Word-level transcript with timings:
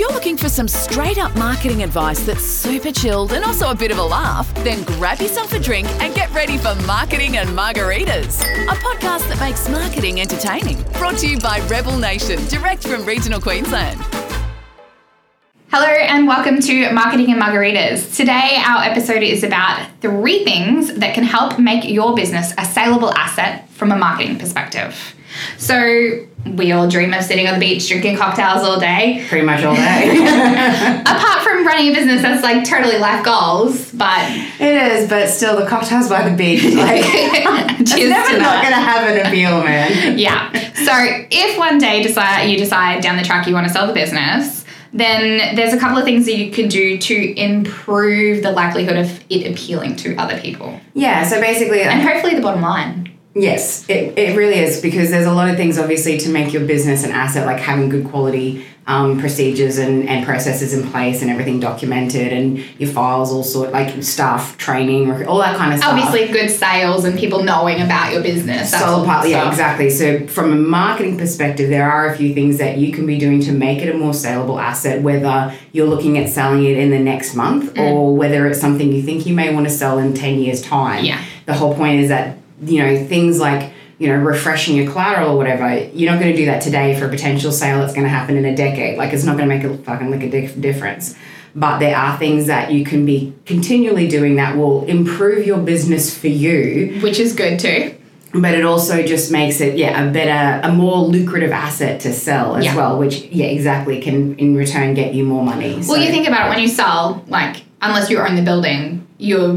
You're 0.00 0.12
looking 0.12 0.38
for 0.38 0.48
some 0.48 0.66
straight 0.66 1.18
up 1.18 1.36
marketing 1.36 1.82
advice 1.82 2.20
that's 2.20 2.42
super 2.42 2.90
chilled 2.90 3.34
and 3.34 3.44
also 3.44 3.70
a 3.70 3.74
bit 3.74 3.90
of 3.90 3.98
a 3.98 4.02
laugh, 4.02 4.50
then 4.64 4.82
grab 4.84 5.20
yourself 5.20 5.52
a 5.52 5.58
drink 5.58 5.86
and 6.00 6.14
get 6.14 6.32
ready 6.32 6.56
for 6.56 6.74
Marketing 6.86 7.36
and 7.36 7.50
Margaritas, 7.50 8.40
a 8.40 8.74
podcast 8.76 9.28
that 9.28 9.38
makes 9.40 9.68
marketing 9.68 10.22
entertaining. 10.22 10.82
Brought 10.94 11.18
to 11.18 11.28
you 11.28 11.38
by 11.38 11.60
Rebel 11.68 11.98
Nation, 11.98 12.42
direct 12.46 12.88
from 12.88 13.04
regional 13.04 13.42
Queensland. 13.42 14.00
Hello 15.70 15.84
and 15.84 16.26
welcome 16.26 16.60
to 16.60 16.90
Marketing 16.92 17.30
and 17.30 17.42
Margaritas. 17.42 18.16
Today, 18.16 18.56
our 18.66 18.82
episode 18.82 19.22
is 19.22 19.44
about 19.44 19.86
three 20.00 20.44
things 20.44 20.94
that 20.94 21.14
can 21.14 21.24
help 21.24 21.58
make 21.58 21.84
your 21.84 22.14
business 22.14 22.54
a 22.56 22.64
saleable 22.64 23.12
asset 23.12 23.68
from 23.68 23.92
a 23.92 23.96
marketing 23.96 24.38
perspective. 24.38 25.14
So, 25.58 26.26
we 26.46 26.72
all 26.72 26.88
dream 26.88 27.12
of 27.12 27.22
sitting 27.22 27.46
on 27.46 27.54
the 27.54 27.60
beach 27.60 27.88
drinking 27.88 28.16
cocktails 28.16 28.62
all 28.64 28.80
day. 28.80 29.24
Pretty 29.28 29.44
much 29.44 29.62
all 29.62 29.74
day. 29.74 30.16
Apart 31.06 31.42
from 31.42 31.66
running 31.66 31.92
a 31.92 31.94
business, 31.94 32.22
that's 32.22 32.42
like 32.42 32.68
totally 32.68 32.98
life 32.98 33.24
goals, 33.24 33.92
but 33.92 34.30
it 34.58 34.92
is, 34.92 35.08
but 35.08 35.28
still, 35.28 35.58
the 35.58 35.66
cocktails 35.66 36.08
by 36.08 36.28
the 36.28 36.36
beach, 36.36 36.62
like, 36.74 37.02
it's 37.04 37.94
never 37.94 38.38
not 38.38 38.62
going 38.62 38.74
to 38.74 38.80
have 38.80 39.08
an 39.08 39.26
appeal, 39.26 39.62
man. 39.62 40.18
yeah. 40.18 40.50
So 40.74 40.92
if 41.30 41.58
one 41.58 41.78
day 41.78 42.02
decide 42.02 42.44
you 42.44 42.56
decide 42.58 43.02
down 43.02 43.16
the 43.16 43.22
track 43.22 43.46
you 43.46 43.54
want 43.54 43.66
to 43.66 43.72
sell 43.72 43.86
the 43.86 43.92
business, 43.92 44.64
then 44.92 45.54
there's 45.54 45.72
a 45.72 45.78
couple 45.78 45.98
of 45.98 46.04
things 46.04 46.26
that 46.26 46.36
you 46.36 46.50
can 46.50 46.68
do 46.68 46.98
to 46.98 47.40
improve 47.40 48.42
the 48.42 48.50
likelihood 48.50 48.96
of 48.96 49.22
it 49.28 49.50
appealing 49.50 49.96
to 49.96 50.16
other 50.16 50.40
people. 50.40 50.80
Yeah, 50.94 51.28
so 51.28 51.40
basically, 51.40 51.82
And 51.82 52.02
hopefully 52.02 52.34
the 52.34 52.40
bottom 52.40 52.62
line. 52.62 53.12
Yes, 53.34 53.88
it, 53.88 54.18
it 54.18 54.36
really 54.36 54.58
is 54.58 54.80
because 54.80 55.10
there's 55.10 55.26
a 55.26 55.32
lot 55.32 55.48
of 55.48 55.56
things 55.56 55.78
obviously 55.78 56.18
to 56.18 56.28
make 56.28 56.52
your 56.52 56.64
business 56.66 57.04
an 57.04 57.12
asset, 57.12 57.46
like 57.46 57.60
having 57.60 57.88
good 57.88 58.06
quality 58.06 58.64
um, 58.88 59.20
procedures 59.20 59.78
and, 59.78 60.08
and 60.08 60.26
processes 60.26 60.74
in 60.74 60.90
place 60.90 61.22
and 61.22 61.30
everything 61.30 61.60
documented 61.60 62.32
and 62.32 62.58
your 62.80 62.90
files 62.90 63.30
all 63.30 63.44
sort 63.44 63.70
like 63.70 64.02
staff 64.02 64.58
training, 64.58 65.26
all 65.26 65.38
that 65.38 65.56
kind 65.56 65.72
of 65.72 65.78
stuff. 65.78 65.92
Obviously 65.92 66.32
good 66.32 66.50
sales 66.50 67.04
and 67.04 67.16
people 67.16 67.44
knowing 67.44 67.80
about 67.80 68.12
your 68.12 68.20
business. 68.20 68.72
Solid 68.72 69.06
part, 69.06 69.28
yeah, 69.28 69.48
exactly. 69.48 69.90
So, 69.90 70.26
from 70.26 70.52
a 70.52 70.56
marketing 70.56 71.16
perspective, 71.16 71.70
there 71.70 71.88
are 71.88 72.12
a 72.12 72.16
few 72.16 72.34
things 72.34 72.58
that 72.58 72.78
you 72.78 72.90
can 72.90 73.06
be 73.06 73.16
doing 73.16 73.40
to 73.42 73.52
make 73.52 73.78
it 73.80 73.94
a 73.94 73.96
more 73.96 74.14
saleable 74.14 74.58
asset, 74.58 75.02
whether 75.02 75.54
you're 75.70 75.86
looking 75.86 76.18
at 76.18 76.28
selling 76.28 76.64
it 76.64 76.76
in 76.76 76.90
the 76.90 76.98
next 76.98 77.36
month 77.36 77.74
Mm. 77.74 77.92
or 77.92 78.16
whether 78.16 78.48
it's 78.48 78.60
something 78.60 78.90
you 78.92 79.02
think 79.02 79.24
you 79.24 79.34
may 79.34 79.54
want 79.54 79.68
to 79.68 79.72
sell 79.72 79.98
in 79.98 80.14
10 80.14 80.40
years' 80.40 80.62
time. 80.62 81.04
Yeah. 81.04 81.22
The 81.46 81.54
whole 81.54 81.74
point 81.76 82.00
is 82.00 82.08
that, 82.08 82.38
you 82.62 82.82
know, 82.82 83.04
things 83.06 83.38
like, 83.38 83.72
you 83.98 84.08
know, 84.08 84.16
refreshing 84.16 84.76
your 84.76 84.90
collateral 84.90 85.32
or 85.32 85.36
whatever, 85.36 85.76
you're 85.94 86.10
not 86.10 86.20
going 86.20 86.32
to 86.32 86.36
do 86.36 86.46
that 86.46 86.62
today 86.62 86.98
for 86.98 87.06
a 87.06 87.08
potential 87.08 87.52
sale 87.52 87.80
that's 87.80 87.92
going 87.92 88.04
to 88.04 88.08
happen 88.10 88.36
in 88.36 88.44
a 88.44 88.56
decade. 88.56 88.96
Like, 88.98 89.12
it's 89.12 89.24
not 89.24 89.36
going 89.36 89.48
to 89.48 89.54
make 89.56 89.64
a 89.64 89.76
fucking 89.82 90.10
lick 90.10 90.22
a 90.22 90.48
difference. 90.60 91.14
But 91.54 91.80
there 91.80 91.96
are 91.96 92.16
things 92.16 92.46
that 92.46 92.70
you 92.70 92.84
can 92.84 93.04
be 93.04 93.32
continually 93.44 94.08
doing 94.08 94.36
that 94.36 94.56
will 94.56 94.84
improve 94.84 95.46
your 95.46 95.58
business 95.58 96.16
for 96.16 96.28
you 96.28 97.00
Which 97.02 97.18
is 97.18 97.32
good 97.34 97.58
too. 97.58 97.94
but 98.32 98.54
it 98.54 98.64
also 98.64 99.02
just 99.02 99.32
makes 99.32 99.60
it 99.60 99.76
yeah 99.76 100.00
a 100.08 100.12
better 100.12 100.60
a 100.64 100.72
more 100.72 100.98
lucrative 100.98 101.50
asset 101.50 101.98
to 102.02 102.12
sell 102.12 102.54
as 102.54 102.64
Yeah. 102.66 102.76
well 102.76 102.96
which 103.00 103.22
yeah 103.24 103.46
exactly 103.46 104.00
can 104.00 104.36
in 104.38 104.54
return 104.54 104.94
get 104.94 105.12
you 105.12 105.24
more 105.24 105.44
money 105.44 105.74
Well, 105.74 105.82
So- 105.82 105.96
you 105.96 106.10
think 106.12 106.28
about 106.28 106.46
it 106.46 106.50
when 106.50 106.60
you 106.60 106.68
sell, 106.68 107.24
like, 107.26 107.56
unless 107.82 108.08
you 108.10 108.20
own 108.20 108.36
the 108.36 108.42
building, 108.42 109.04
you're 109.22 109.54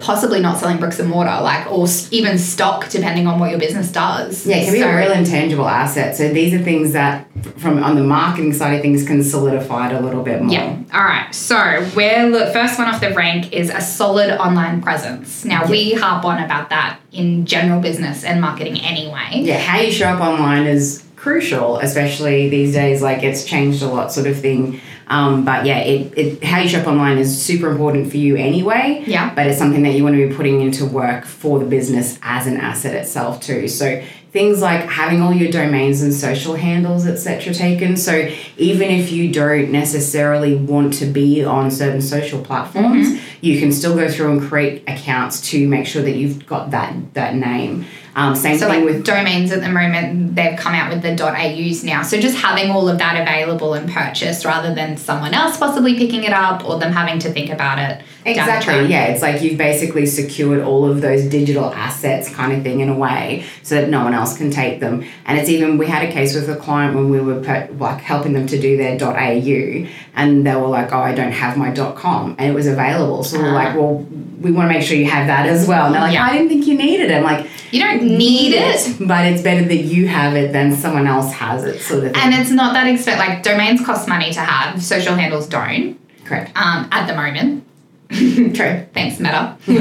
possibly 0.00 0.38
not 0.38 0.58
selling 0.58 0.76
bricks 0.76 0.98
and 0.98 1.08
mortar, 1.08 1.40
like, 1.42 1.70
or 1.72 1.86
even 2.10 2.36
stock, 2.36 2.88
depending 2.90 3.26
on 3.26 3.40
what 3.40 3.48
your 3.50 3.58
business 3.58 3.90
does. 3.90 4.46
yeah 4.46 4.56
it 4.56 4.64
can 4.66 4.74
be 4.74 4.80
So- 4.80 4.88
a 4.90 4.96
real 4.96 5.12
intangible 5.12 5.66
asset 5.66 6.14
so 6.16 6.28
these 6.28 6.52
are 6.52 6.58
things 6.58 6.92
that 6.92 7.26
from 7.56 7.82
on 7.82 7.94
the 7.94 8.02
marketing 8.02 8.52
side 8.52 8.74
of 8.74 8.82
things 8.82 9.04
can 9.06 9.22
solidify 9.24 9.88
it 9.90 9.94
a 9.94 10.00
little 10.00 10.22
bit 10.22 10.42
more 10.42 10.52
Yeah. 10.52 10.76
All 10.92 11.02
right. 11.04 11.34
So 11.34 11.56
we're 11.96 12.30
the 12.30 12.46
first 12.52 12.78
one 12.78 12.88
off 12.88 13.00
the 13.00 13.12
rank 13.14 13.52
is 13.52 13.70
a 13.70 13.80
solid 13.80 14.30
online 14.38 14.82
presence. 14.82 15.44
Now 15.44 15.64
we 15.66 15.92
harp 15.94 16.24
on 16.24 16.42
about 16.42 16.68
that 16.70 16.98
in 17.12 17.46
general 17.46 17.80
business 17.80 18.24
and 18.24 18.40
marketing 18.40 18.78
anyway. 18.80 19.40
yeah 19.50 19.58
how 19.58 19.80
you 19.80 19.90
show 19.90 20.08
up 20.08 20.20
online 20.20 20.64
is 20.66 21.02
crucial 21.16 21.78
especially 21.78 22.48
these 22.48 22.72
days 22.74 23.02
like 23.02 23.22
it's 23.22 23.44
changed 23.44 23.82
a 23.82 23.88
lot 23.88 24.12
sort 24.12 24.26
of 24.26 24.38
thing 24.38 24.80
um, 25.08 25.44
but 25.44 25.64
yeah 25.66 25.78
it, 25.78 26.12
it 26.18 26.44
how 26.44 26.58
you 26.60 26.68
shop 26.68 26.86
online 26.86 27.18
is 27.18 27.40
super 27.42 27.68
important 27.70 28.10
for 28.10 28.16
you 28.18 28.36
anyway 28.36 29.02
Yeah. 29.06 29.34
but 29.34 29.46
it's 29.46 29.58
something 29.58 29.82
that 29.84 29.94
you 29.94 30.02
want 30.04 30.16
to 30.16 30.28
be 30.28 30.34
putting 30.34 30.60
into 30.60 30.84
work 30.84 31.24
for 31.24 31.58
the 31.58 31.66
business 31.66 32.18
as 32.22 32.46
an 32.46 32.56
asset 32.58 32.94
itself 32.94 33.40
too 33.40 33.68
so 33.68 34.02
things 34.30 34.60
like 34.60 34.82
having 34.84 35.22
all 35.22 35.32
your 35.32 35.50
domains 35.50 36.02
and 36.02 36.12
social 36.12 36.54
handles 36.54 37.06
etc 37.06 37.54
taken 37.54 37.96
so 37.96 38.28
even 38.58 38.90
if 38.90 39.10
you 39.10 39.32
don't 39.32 39.72
necessarily 39.72 40.54
want 40.54 40.92
to 40.94 41.06
be 41.06 41.42
on 41.44 41.70
certain 41.70 42.02
social 42.02 42.40
platforms 42.42 43.08
Mm-hmm. 43.08 43.24
You 43.40 43.58
can 43.58 43.72
still 43.72 43.94
go 43.94 44.08
through 44.08 44.32
and 44.32 44.42
create 44.42 44.82
accounts 44.88 45.50
to 45.50 45.68
make 45.68 45.86
sure 45.86 46.02
that 46.02 46.16
you've 46.16 46.46
got 46.46 46.70
that 46.70 47.14
that 47.14 47.34
name 47.34 47.86
um, 48.18 48.34
same 48.34 48.58
So 48.58 48.68
thing 48.68 48.84
like 48.84 48.94
with 48.94 49.04
domains 49.04 49.52
at 49.52 49.60
the 49.60 49.68
moment, 49.68 50.34
they've 50.34 50.58
come 50.58 50.74
out 50.74 50.92
with 50.92 51.02
the 51.02 51.12
.aus 51.22 51.84
now. 51.84 52.02
So 52.02 52.18
just 52.18 52.36
having 52.36 52.70
all 52.72 52.88
of 52.88 52.98
that 52.98 53.20
available 53.20 53.74
and 53.74 53.88
purchased 53.88 54.44
rather 54.44 54.74
than 54.74 54.96
someone 54.96 55.34
else 55.34 55.56
possibly 55.56 55.96
picking 55.96 56.24
it 56.24 56.32
up 56.32 56.68
or 56.68 56.80
them 56.80 56.92
having 56.92 57.20
to 57.20 57.30
think 57.32 57.50
about 57.50 57.78
it. 57.78 58.02
Exactly. 58.24 58.86
Yeah, 58.86 59.06
it's 59.06 59.22
like 59.22 59.40
you've 59.40 59.56
basically 59.56 60.04
secured 60.04 60.62
all 60.62 60.90
of 60.90 61.00
those 61.00 61.24
digital 61.26 61.72
assets 61.72 62.28
kind 62.28 62.52
of 62.52 62.64
thing 62.64 62.80
in 62.80 62.88
a 62.88 62.94
way 62.94 63.44
so 63.62 63.76
that 63.76 63.88
no 63.88 64.02
one 64.02 64.14
else 64.14 64.36
can 64.36 64.50
take 64.50 64.80
them. 64.80 65.04
And 65.24 65.38
it's 65.38 65.48
even 65.48 65.78
we 65.78 65.86
had 65.86 66.06
a 66.06 66.12
case 66.12 66.34
with 66.34 66.48
a 66.50 66.56
client 66.56 66.96
when 66.96 67.10
we 67.10 67.20
were 67.20 67.40
per, 67.40 67.68
like 67.78 68.00
helping 68.00 68.32
them 68.32 68.48
to 68.48 68.60
do 68.60 68.76
their 68.76 68.98
.au 69.00 69.86
and 70.18 70.44
they 70.44 70.54
were 70.56 70.66
like, 70.66 70.92
"Oh, 70.92 70.98
I 70.98 71.14
don't 71.14 71.32
have 71.32 71.56
my 71.56 71.72
.com." 71.72 72.34
And 72.38 72.50
it 72.50 72.54
was 72.54 72.66
available. 72.66 73.22
So 73.30 73.38
we're 73.38 73.50
Ah. 73.50 73.54
like, 73.54 73.74
"Well, 73.76 74.06
we 74.40 74.50
want 74.52 74.68
to 74.70 74.74
make 74.78 74.86
sure 74.86 74.96
you 74.96 75.06
have 75.06 75.26
that 75.26 75.46
as 75.46 75.66
well." 75.66 75.86
And 75.86 75.94
they're 75.94 76.02
like, 76.02 76.12
Yeah. 76.14 76.26
"I 76.26 76.32
didn't 76.32 76.48
think 76.48 76.66
you 76.66 76.76
needed 76.76 77.10
it." 77.10 77.16
I'm 77.16 77.22
like, 77.24 77.46
You 77.70 77.80
don't 77.82 78.02
need 78.02 78.54
it. 78.54 78.94
but 79.00 79.26
it's 79.26 79.42
better 79.42 79.62
that 79.64 79.76
you 79.84 80.08
have 80.08 80.34
it 80.34 80.52
than 80.52 80.74
someone 80.74 81.06
else 81.06 81.32
has 81.34 81.64
it 81.64 81.80
sort 81.82 82.04
of 82.04 82.12
thing. 82.14 82.22
And 82.22 82.34
it's 82.34 82.50
not 82.50 82.72
that 82.74 82.86
expensive. 82.86 83.18
Like 83.26 83.42
domains 83.42 83.80
cost 83.84 84.08
money 84.08 84.32
to 84.32 84.40
have, 84.40 84.82
social 84.82 85.14
handles 85.14 85.46
don't 85.46 85.96
Correct. 86.24 86.50
um, 86.56 86.88
at 86.92 87.06
the 87.06 87.14
moment. 87.14 87.64
True. 88.10 88.86
Thanks, 88.94 89.20
Meta. 89.20 89.54
See 89.66 89.74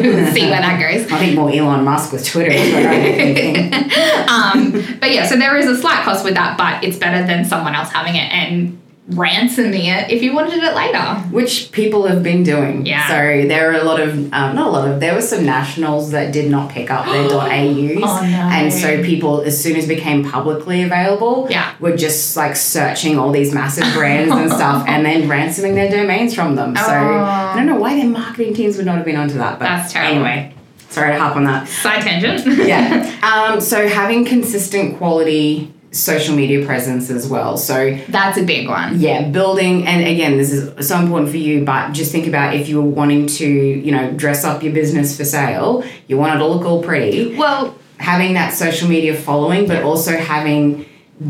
where 0.50 0.59
that 0.59 0.78
goes. 0.81 1.09
I 1.09 1.18
think 1.18 1.36
more 1.36 1.50
Elon 1.50 1.86
Musk 1.86 2.12
with 2.12 2.25
Twitter 2.30 2.52
is 2.52 2.74
what 2.74 2.84
um, 4.30 4.97
but 5.00 5.12
yeah, 5.13 5.25
so 5.25 5.38
there 5.38 5.56
is 5.57 5.66
a 5.68 5.78
slight 5.78 6.03
cost 6.03 6.25
with 6.25 6.34
that, 6.34 6.57
but 6.57 6.84
it's 6.84 6.97
better 6.97 7.25
than 7.25 7.46
someone 7.46 7.74
else 7.74 7.90
having 7.90 8.16
it 8.16 8.30
and 8.34 8.78
ransoming 9.09 9.85
it 9.85 10.12
if 10.12 10.22
you 10.22 10.34
wanted 10.34 10.62
it 10.62 10.75
later. 10.75 11.00
which 11.31 11.72
people 11.72 12.07
have 12.07 12.22
been 12.23 12.44
doing. 12.44 12.85
Yeah. 12.85 13.07
So 13.07 13.47
there 13.47 13.72
are 13.72 13.79
a 13.79 13.84
lot 13.84 14.01
of, 14.01 14.13
um, 14.34 14.56
not 14.56 14.68
a 14.68 14.69
lot 14.69 14.88
of, 14.88 15.00
there 15.00 15.13
were 15.16 15.22
some 15.22 15.45
nationals 15.45 16.12
that 16.12 16.34
did 16.34 16.51
not 16.51 16.69
pick 16.72 16.91
up 16.91 17.06
their 17.06 17.23
.aus. 17.31 17.31
Oh, 17.31 18.22
no. 18.23 18.38
And 18.51 18.73
so 18.73 19.01
people, 19.03 19.41
as 19.41 19.62
soon 19.62 19.78
as 19.78 19.85
it 19.85 19.88
became 19.88 20.29
publicly 20.29 20.84
available, 20.84 21.47
Yeah. 21.50 21.73
were 21.79 21.95
just 21.95 22.35
like 22.35 22.56
searching 22.57 23.18
all 23.18 23.31
these 23.31 23.53
massive 23.53 23.85
brands 23.94 24.34
and 24.34 24.51
stuff 24.51 24.85
and 24.88 25.06
then 25.06 25.29
ransoming 25.29 25.75
their 25.75 25.89
domains 25.89 26.35
from 26.35 26.56
them. 26.56 26.75
So 26.75 26.81
I 26.91 27.53
don't 27.56 27.66
know 27.66 27.78
why 27.78 27.95
their 27.95 28.09
marketing 28.09 28.53
teams 28.56 28.75
would 28.78 28.85
not 28.85 28.95
have 28.97 29.06
been 29.06 29.16
onto 29.18 29.38
that. 29.38 29.57
But 29.59 29.66
That's 29.66 29.94
terrible. 29.94 30.25
Anyway, 30.25 30.53
sorry 30.89 31.13
to 31.13 31.19
harp 31.19 31.35
on 31.38 31.45
that. 31.45 31.68
Side 31.69 32.01
tangent. 32.01 32.45
Yeah. 32.68 33.13
um, 33.53 33.62
so 33.62 33.88
having 33.88 34.25
consistent 34.25 34.97
quality 34.97 35.74
social 35.97 36.35
media 36.35 36.66
presence 36.66 37.09
as 37.09 37.28
well. 37.28 37.58
So 37.58 37.97
That's 38.09 38.38
a 38.38 38.44
big 38.44 38.68
one. 38.68 39.00
yeah 39.00 39.30
building 39.30 39.85
and 39.88 40.06
again 40.08 40.38
this 40.38 40.52
is 40.52 40.88
so 40.88 41.00
important 41.00 41.30
for 41.31 41.38
you 41.38 41.66
but 41.66 41.91
just 41.91 42.12
think 42.12 42.28
about 42.28 42.56
if 42.56 42.69
you 42.69 42.81
were 42.81 42.90
wanting 42.90 43.28
to 43.40 43.47
you 43.47 43.91
know 43.91 44.12
dress 44.12 44.44
up 44.44 44.63
your 44.63 44.74
business 44.74 45.18
for 45.18 45.25
sale 45.25 45.84
you 46.07 46.18
want 46.18 46.36
it 46.36 46.40
to 46.40 46.46
look 46.46 46.66
all 46.66 46.84
pretty 46.84 47.36
Well, 47.36 47.75
having 48.00 48.34
that 48.36 48.53
social 48.53 48.88
media 48.88 49.13
following 49.16 49.68
but 49.68 49.84
also 49.84 50.12
having 50.18 50.86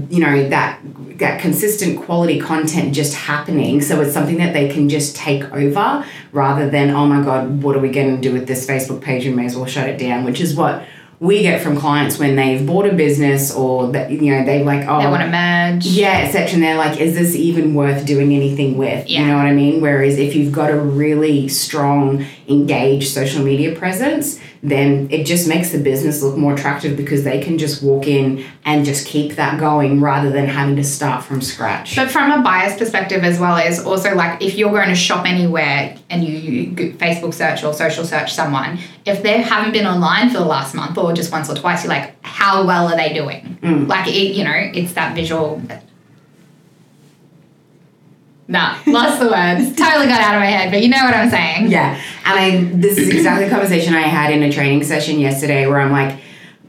you 0.09 0.19
know 0.19 0.49
that 0.49 0.79
that 1.17 1.39
consistent 1.41 1.93
quality 2.05 2.39
content 2.39 2.93
just 2.93 3.13
happening 3.15 3.81
so 3.81 4.01
it's 4.01 4.13
something 4.13 4.37
that 4.37 4.51
they 4.53 4.67
can 4.69 4.89
just 4.89 5.15
take 5.15 5.43
over 5.53 6.05
rather 6.33 6.69
than 6.69 6.89
oh 6.91 7.07
my 7.07 7.23
god 7.23 7.63
what 7.63 7.73
are 7.75 7.79
we 7.79 7.89
going 7.89 8.13
to 8.15 8.21
do 8.21 8.33
with 8.33 8.47
this 8.47 8.67
facebook 8.67 9.01
page 9.01 9.23
we 9.23 9.31
may 9.31 9.45
as 9.45 9.55
well 9.55 9.65
shut 9.65 9.87
it 9.87 9.97
down 9.97 10.25
which 10.25 10.41
is 10.41 10.55
what 10.55 10.83
we 11.19 11.41
get 11.41 11.61
from 11.61 11.77
clients 11.77 12.19
when 12.19 12.35
they've 12.35 12.65
bought 12.65 12.85
a 12.85 12.93
business 12.93 13.53
or 13.53 13.91
that 13.91 14.11
you 14.11 14.31
know 14.31 14.45
they've 14.45 14.65
like 14.65 14.87
oh 14.87 14.99
they 15.01 15.07
want 15.07 15.23
to 15.23 15.29
merge. 15.29 15.85
yeah, 15.85 16.29
section 16.29 16.59
they're 16.59 16.77
like, 16.77 16.99
is 16.99 17.15
this 17.15 17.35
even 17.35 17.73
worth 17.73 18.05
doing 18.05 18.33
anything 18.33 18.77
with? 18.77 19.07
Yeah. 19.09 19.21
You 19.21 19.27
know 19.27 19.37
what 19.37 19.47
I 19.47 19.53
mean? 19.53 19.81
Whereas 19.81 20.17
if 20.17 20.35
you've 20.35 20.53
got 20.53 20.69
a 20.69 20.77
really 20.77 21.47
strong, 21.47 22.25
engaged 22.47 23.09
social 23.09 23.43
media 23.43 23.75
presence, 23.75 24.39
then 24.63 25.07
it 25.11 25.25
just 25.25 25.47
makes 25.47 25.71
the 25.71 25.79
business 25.79 26.21
look 26.21 26.37
more 26.37 26.53
attractive 26.53 26.97
because 26.97 27.23
they 27.23 27.39
can 27.41 27.57
just 27.57 27.81
walk 27.83 28.07
in 28.07 28.45
and 28.65 28.85
just 28.85 29.07
keep 29.07 29.35
that 29.35 29.59
going 29.59 30.01
rather 30.01 30.29
than 30.29 30.47
having 30.47 30.75
to 30.75 30.83
start 30.83 31.23
from 31.23 31.41
scratch. 31.41 31.95
But 31.95 32.11
from 32.11 32.31
a 32.31 32.41
buyer's 32.41 32.77
perspective 32.77 33.23
as 33.23 33.39
well 33.39 33.57
is 33.57 33.79
also 33.83 34.15
like 34.15 34.41
if 34.41 34.55
you're 34.55 34.71
going 34.71 34.89
to 34.89 34.95
shop 34.95 35.25
anywhere 35.25 35.97
and 36.09 36.23
you 36.23 36.67
go- 36.67 36.91
Facebook 36.97 37.33
search 37.33 37.63
or 37.63 37.73
social 37.73 38.05
search 38.05 38.33
someone, 38.33 38.79
if 39.05 39.23
they 39.23 39.41
haven't 39.41 39.71
been 39.71 39.85
online 39.87 40.29
for 40.29 40.39
the 40.39 40.45
last 40.45 40.73
month 40.75 40.97
or 40.97 41.06
just 41.13 41.31
once 41.31 41.49
or 41.49 41.55
twice, 41.55 41.83
you're 41.83 41.93
like, 41.93 42.13
how 42.23 42.65
well 42.65 42.87
are 42.87 42.95
they 42.95 43.13
doing? 43.13 43.57
Mm. 43.61 43.87
Like 43.87 44.07
it, 44.07 44.35
you 44.35 44.43
know, 44.43 44.53
it's 44.53 44.93
that 44.93 45.15
visual. 45.15 45.61
Nah, 48.47 48.77
lost 48.87 49.19
the 49.19 49.27
words. 49.27 49.75
Totally 49.75 50.07
got 50.07 50.21
out 50.21 50.35
of 50.35 50.41
my 50.41 50.45
head, 50.47 50.71
but 50.71 50.81
you 50.81 50.89
know 50.89 51.03
what 51.03 51.13
I'm 51.13 51.29
saying. 51.29 51.69
Yeah. 51.69 52.01
And 52.25 52.39
I 52.39 52.63
this 52.73 52.97
is 52.97 53.09
exactly 53.09 53.45
the 53.45 53.51
conversation 53.51 53.93
I 53.93 54.01
had 54.01 54.31
in 54.31 54.43
a 54.43 54.51
training 54.51 54.83
session 54.83 55.19
yesterday 55.19 55.67
where 55.67 55.79
I'm 55.79 55.91
like, 55.91 56.19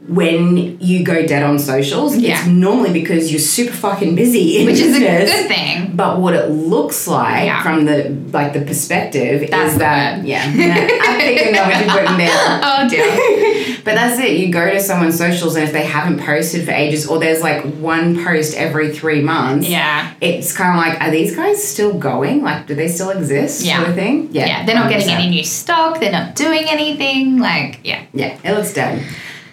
when 0.09 0.79
you 0.79 1.03
go 1.03 1.25
dead 1.25 1.43
on 1.43 1.59
socials, 1.59 2.17
Yeah. 2.17 2.37
it's 2.39 2.47
normally 2.47 2.91
because 2.93 3.31
you're 3.31 3.39
super 3.39 3.73
fucking 3.73 4.15
busy 4.15 4.65
Which 4.65 4.79
is 4.79 4.95
a 4.95 4.99
good 4.99 5.47
thing. 5.47 5.91
But 5.95 6.19
what 6.19 6.33
it 6.33 6.49
looks 6.49 7.07
like 7.07 7.45
Yeah. 7.45 7.61
from 7.61 7.85
the 7.85 8.15
like 8.33 8.53
the 8.53 8.61
perspective 8.61 9.49
That's 9.49 9.73
is 9.73 9.79
that 9.79 10.25
yeah, 10.25 10.43
I'm 10.45 11.19
thinking 11.19 11.57
of 11.57 11.65
what 11.67 11.79
you're 11.79 11.93
putting 11.93 12.17
down. 12.17 12.61
Oh 12.63 12.89
dear. 12.89 13.75
But 13.85 13.95
that's 13.95 14.19
it. 14.19 14.37
You 14.37 14.51
go 14.51 14.69
to 14.69 14.79
someone's 14.79 15.17
socials 15.17 15.55
and 15.55 15.63
if 15.63 15.71
they 15.71 15.85
haven't 15.85 16.19
posted 16.19 16.65
for 16.65 16.71
ages 16.71 17.07
or 17.07 17.17
there's 17.17 17.41
like 17.41 17.63
one 17.75 18.23
post 18.23 18.55
every 18.55 18.93
three 18.93 19.21
months, 19.21 19.67
Yeah. 19.69 20.11
it's 20.21 20.51
kind 20.55 20.71
of 20.77 20.85
like, 20.85 21.01
are 21.01 21.09
these 21.11 21.35
guys 21.35 21.63
still 21.63 21.93
going? 21.93 22.43
Like, 22.43 22.67
do 22.67 22.75
they 22.75 22.87
still 22.89 23.09
exist? 23.09 23.63
Yeah. 23.63 23.77
Sort 23.77 23.89
of 23.89 23.95
thing. 23.95 24.29
Yeah. 24.31 24.45
Yeah, 24.47 24.65
they're 24.65 24.75
not 24.75 24.89
getting 24.89 25.07
100%. 25.07 25.11
any 25.19 25.29
new 25.29 25.43
stock. 25.43 25.99
They're 25.99 26.11
not 26.11 26.35
doing 26.35 26.65
anything. 26.67 27.39
Like, 27.39 27.79
yeah. 27.83 28.01
Yeah, 28.13 28.37
it 28.43 28.53
looks 28.53 28.73
dead. 28.73 29.01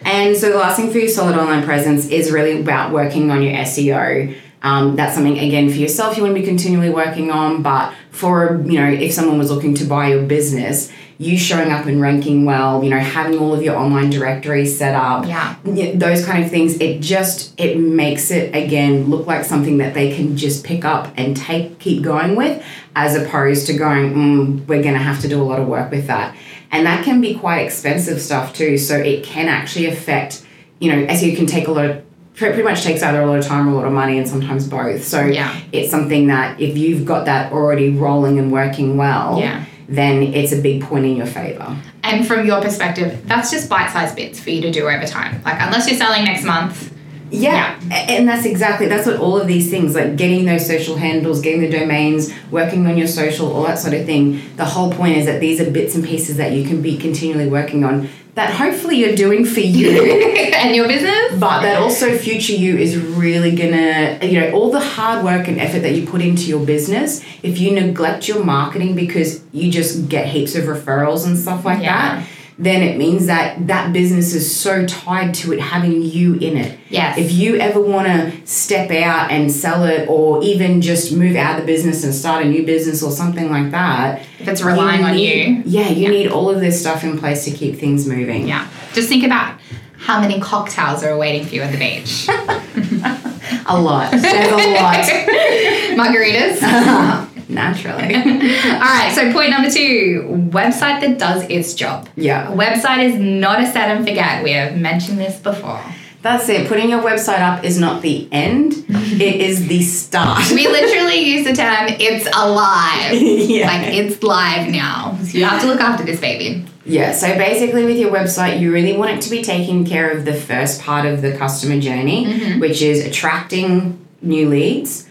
And 0.07 0.37
so 0.37 0.51
the 0.51 0.59
last 0.59 0.77
thing 0.77 0.93
for 0.93 0.99
your 0.99 1.09
solid 1.09 1.37
online 1.37 1.65
presence 1.65 2.09
is 2.11 2.31
really 2.31 2.61
about 2.61 2.93
working 2.93 3.33
on 3.33 3.43
your 3.43 3.55
SEO. 3.55 4.37
Um, 4.63 4.95
that's 4.95 5.15
something 5.15 5.37
again 5.37 5.69
for 5.69 5.75
yourself 5.75 6.17
you 6.17 6.23
want 6.23 6.35
to 6.35 6.41
be 6.41 6.47
continually 6.47 6.91
working 6.91 7.33
on, 7.33 7.63
but 7.63 7.93
for 8.13 8.63
you 8.65 8.81
know 8.81 8.89
if 8.89 9.13
someone 9.13 9.37
was 9.37 9.51
looking 9.51 9.75
to 9.75 9.85
buy 9.85 10.09
your 10.09 10.23
business, 10.23 10.93
you 11.19 11.39
showing 11.39 11.71
up 11.73 11.87
and 11.87 12.01
ranking 12.01 12.45
well, 12.45 12.85
you 12.85 12.91
know 12.91 12.99
having 12.99 13.39
all 13.39 13.55
of 13.55 13.63
your 13.63 13.77
online 13.77 14.11
directories 14.11 14.77
set 14.79 14.95
up, 14.95 15.27
Yeah. 15.27 15.55
those 15.95 16.25
kind 16.27 16.45
of 16.45 16.51
things. 16.51 16.77
It 16.81 17.01
just 17.01 17.59
it 17.59 17.79
makes 17.79 18.31
it 18.31 18.55
again 18.55 19.09
look 19.09 19.27
like 19.27 19.45
something 19.45 19.79
that 19.79 19.95
they 19.95 20.15
can 20.15 20.37
just 20.37 20.65
pick 20.65 20.85
up 20.85 21.13
and 21.17 21.37
take 21.37 21.79
keep 21.79 22.03
going 22.03 22.37
with, 22.37 22.63
as 22.95 23.17
opposed 23.17 23.67
to 23.69 23.73
going, 23.75 24.15
mm, 24.15 24.67
we're 24.67 24.83
going 24.83 24.95
to 24.95 25.01
have 25.01 25.21
to 25.23 25.29
do 25.29 25.41
a 25.41 25.45
lot 25.45 25.59
of 25.59 25.67
work 25.69 25.91
with 25.91 26.07
that 26.07 26.35
and 26.73 26.85
that 26.85 27.05
can 27.05 27.21
be 27.21 27.33
quite 27.35 27.61
expensive 27.61 28.21
stuff 28.21 28.53
too 28.53 28.77
so 28.77 28.97
it 28.97 29.23
can 29.23 29.47
actually 29.47 29.87
affect 29.87 30.45
you 30.81 30.91
know 30.91 31.05
as 31.05 31.23
you 31.23 31.37
can 31.37 31.47
take 31.47 31.69
a 31.69 31.71
lot 31.71 31.85
of 31.85 32.03
pretty 32.35 32.61
much 32.63 32.83
takes 32.83 33.03
either 33.05 33.23
a 33.23 33.27
lot 33.27 33.39
of 33.39 33.45
time 33.47 33.69
or 33.69 33.71
a 33.71 33.75
lot 33.77 33.85
of 33.87 33.93
money 33.93 34.19
and 34.19 34.29
sometimes 34.29 34.67
both 34.69 35.05
so 35.05 35.25
Yeah. 35.25 35.57
it's 35.71 35.91
something 35.93 36.27
that 36.27 36.61
if 36.61 36.77
you've 36.77 37.05
got 37.07 37.25
that 37.27 37.53
already 37.53 37.91
rolling 37.91 38.39
and 38.41 38.51
working 38.51 38.97
well 38.97 39.39
Yeah. 39.39 39.63
Then 39.89 40.23
it's 40.23 40.53
a 40.53 40.61
big 40.61 40.83
point 40.83 41.05
in 41.05 41.17
your 41.17 41.27
favor 41.27 41.77
And 42.03 42.27
from 42.27 42.47
your 42.47 42.61
perspective, 42.61 43.23
that's 43.27 43.51
just 43.51 43.69
bite-sized 43.69 44.17
bits 44.17 44.39
for 44.39 44.51
you 44.51 44.63
to 44.63 44.71
do 44.71 44.89
over 44.89 45.07
time. 45.07 45.43
Like, 45.43 45.61
unless 45.61 45.89
you're 45.89 45.99
selling 45.99 46.25
next 46.25 46.45
month, 46.45 46.96
Yeah, 47.31 47.79
a- 47.91 47.95
and 48.13 48.29
that's 48.29 48.45
exactly 48.47 48.87
that's 48.87 49.07
what 49.07 49.17
all 49.17 49.39
of 49.41 49.47
these 49.47 49.69
things 49.71 49.95
like 49.95 50.17
getting 50.17 50.45
those 50.47 50.67
social 50.67 50.97
handles, 50.97 51.41
getting 51.41 51.61
the 51.61 51.71
domains, 51.71 52.33
working 52.51 52.87
on 52.87 52.97
your 52.97 53.09
social, 53.09 53.53
all 53.53 53.65
that 53.65 53.79
sort 53.79 53.95
of 53.95 54.07
thing. 54.07 54.41
The 54.57 54.65
whole 54.65 54.93
point 54.93 55.17
is 55.17 55.27
that 55.27 55.41
these 55.41 55.61
are 55.61 55.71
bits 55.71 55.95
and 55.95 56.05
pieces 56.05 56.37
that 56.37 56.53
you 56.53 56.67
can 56.67 56.83
be 56.83 56.97
continually 56.97 57.49
working 57.49 57.85
on 57.85 58.09
that 58.37 58.51
hopefully 58.53 58.97
you're 58.97 59.17
doing 59.17 59.47
for 59.47 59.61
you. 59.61 59.91
and 60.57 60.77
your 60.77 60.87
business. 60.87 61.33
But 61.41 61.63
that 61.63 61.81
also 61.81 62.17
future 62.19 62.53
you 62.53 62.77
is 62.77 62.95
really 62.99 63.55
gonna, 63.57 64.19
you 64.23 64.39
know, 64.41 64.51
all 64.53 64.71
the 64.71 64.79
hard 64.81 65.25
work 65.25 65.49
and 65.49 65.59
effort 65.59 65.81
that 65.81 65.95
you 65.95 66.07
put 66.07 66.21
into 66.21 66.43
your 66.45 66.65
business, 66.65 67.23
if 67.43 67.59
you 67.59 67.73
neglect 67.73 68.29
your 68.29 68.45
marketing 68.45 68.95
because 68.95 69.43
you 69.53 69.71
just 69.73 70.09
get 70.11 70.29
heaps 70.29 70.55
of 70.55 70.65
referrals 70.65 71.27
and 71.27 71.39
stuff 71.39 71.65
like 71.65 71.83
Yeah. 71.83 72.17
that, 72.21 72.27
then 72.59 72.83
it 72.83 72.97
means 72.97 73.27
that 73.27 73.67
that 73.67 73.93
business 73.93 74.33
is 74.35 74.55
so 74.59 74.87
tied 74.87 75.35
to 75.35 75.53
it 75.53 75.61
having 75.61 76.01
you 76.01 76.35
in 76.37 76.57
it. 76.57 76.79
Yes. 76.89 77.19
If 77.19 77.31
you 77.33 77.57
ever 77.57 77.79
want 77.81 78.07
to 78.07 78.33
step 78.47 78.91
out 78.91 79.31
and 79.31 79.53
sell 79.53 79.85
it 79.85 80.09
or 80.09 80.43
even 80.43 80.81
just 80.81 81.13
move 81.13 81.37
out 81.37 81.57
of 81.59 81.61
the 81.61 81.67
business 81.71 82.03
and 82.03 82.15
start 82.15 82.47
a 82.47 82.49
new 82.49 82.65
business 82.65 83.03
or 83.03 83.11
something 83.11 83.51
like 83.51 83.71
that, 83.73 84.23
If 84.39 84.49
it's 84.49 84.63
relying 84.63 85.05
on 85.05 85.17
need- 85.17 85.47
you. 85.49 85.63
Yeah, 85.67 85.91
you 85.91 86.05
Yeah. 86.05 86.09
need 86.09 86.29
all 86.29 86.49
of 86.49 86.61
this 86.61 86.81
stuff 86.81 87.05
in 87.05 87.19
place 87.19 87.45
to 87.45 87.51
keep 87.51 87.79
things 87.79 88.07
moving. 88.07 88.49
Yeah. 88.49 88.67
Just 88.95 89.09
think 89.11 89.25
about 89.25 89.55
how 89.99 90.21
many 90.21 90.41
cocktails 90.41 91.03
are 91.05 91.17
waiting 91.19 91.45
for 91.47 91.55
you 91.57 91.61
at 91.63 91.73
the 91.73 91.79
beach. 91.79 92.27
A 93.69 93.79
lot. 93.81 94.13
There's 94.13 94.23
a 94.25 94.75
lot. 94.75 95.05
Margaritas. 95.99 97.29
Naturally. 97.49 98.15
All 98.15 98.81
right, 98.81 99.13
so 99.15 99.33
point 99.33 99.51
number 99.51 99.71
two 99.71 100.27
website 100.51 101.01
that 101.01 101.19
does 101.19 101.45
its 101.49 101.75
job. 101.75 102.09
A 102.17 102.21
Yeah. 102.21 102.47
website 102.47 103.05
is 103.05 103.15
not 103.17 103.61
a 103.61 103.67
set 103.67 103.89
and 103.97 104.07
forget. 104.07 104.43
We 104.43 104.53
have 104.53 104.77
mentioned 104.77 105.19
this 105.19 105.39
before. 105.39 105.81
That's 106.23 106.49
it. 106.49 106.67
Putting 106.67 106.91
your 106.91 107.03
website 107.03 107.39
up 107.39 107.63
is 107.63 107.79
not 107.79 108.03
the 108.03 108.27
end, 108.33 108.73
it 108.89 109.41
is 109.41 109.69
the 109.69 109.81
start. 109.83 110.51
We 110.51 110.67
literally 110.67 111.21
use 111.21 111.47
the 111.47 111.53
term 111.55 111.87
it's 111.89 112.27
alive. 112.35 113.13
yeah. 113.13 113.67
Like 113.69 113.95
it's 113.95 114.23
live 114.25 114.69
now. 114.69 115.17
So 115.23 115.39
you 115.39 115.45
have 115.45 115.61
to 115.63 115.69
look 115.69 115.81
after 115.81 116.05
this 116.05 116.21
baby. 116.21 116.65
Yeah, 116.85 117.13
so 117.13 117.37
basically, 117.37 117.85
with 117.85 117.99
your 117.99 118.13
website, 118.13 118.61
you 118.61 118.73
really 118.73 118.97
want 118.97 119.11
it 119.11 119.21
to 119.23 119.31
be 119.31 119.43
taking 119.43 119.85
care 119.85 120.09
of 120.11 120.25
the 120.25 120.35
first 120.35 120.81
part 120.81 121.05
of 121.05 121.21
the 121.21 121.37
customer 121.37 121.81
journey, 121.81 122.27
mm-hmm. 122.27 122.61
which 122.61 122.81
is 122.81 123.05
attracting 123.05 123.99
new 124.23 124.49
leads, 124.49 125.09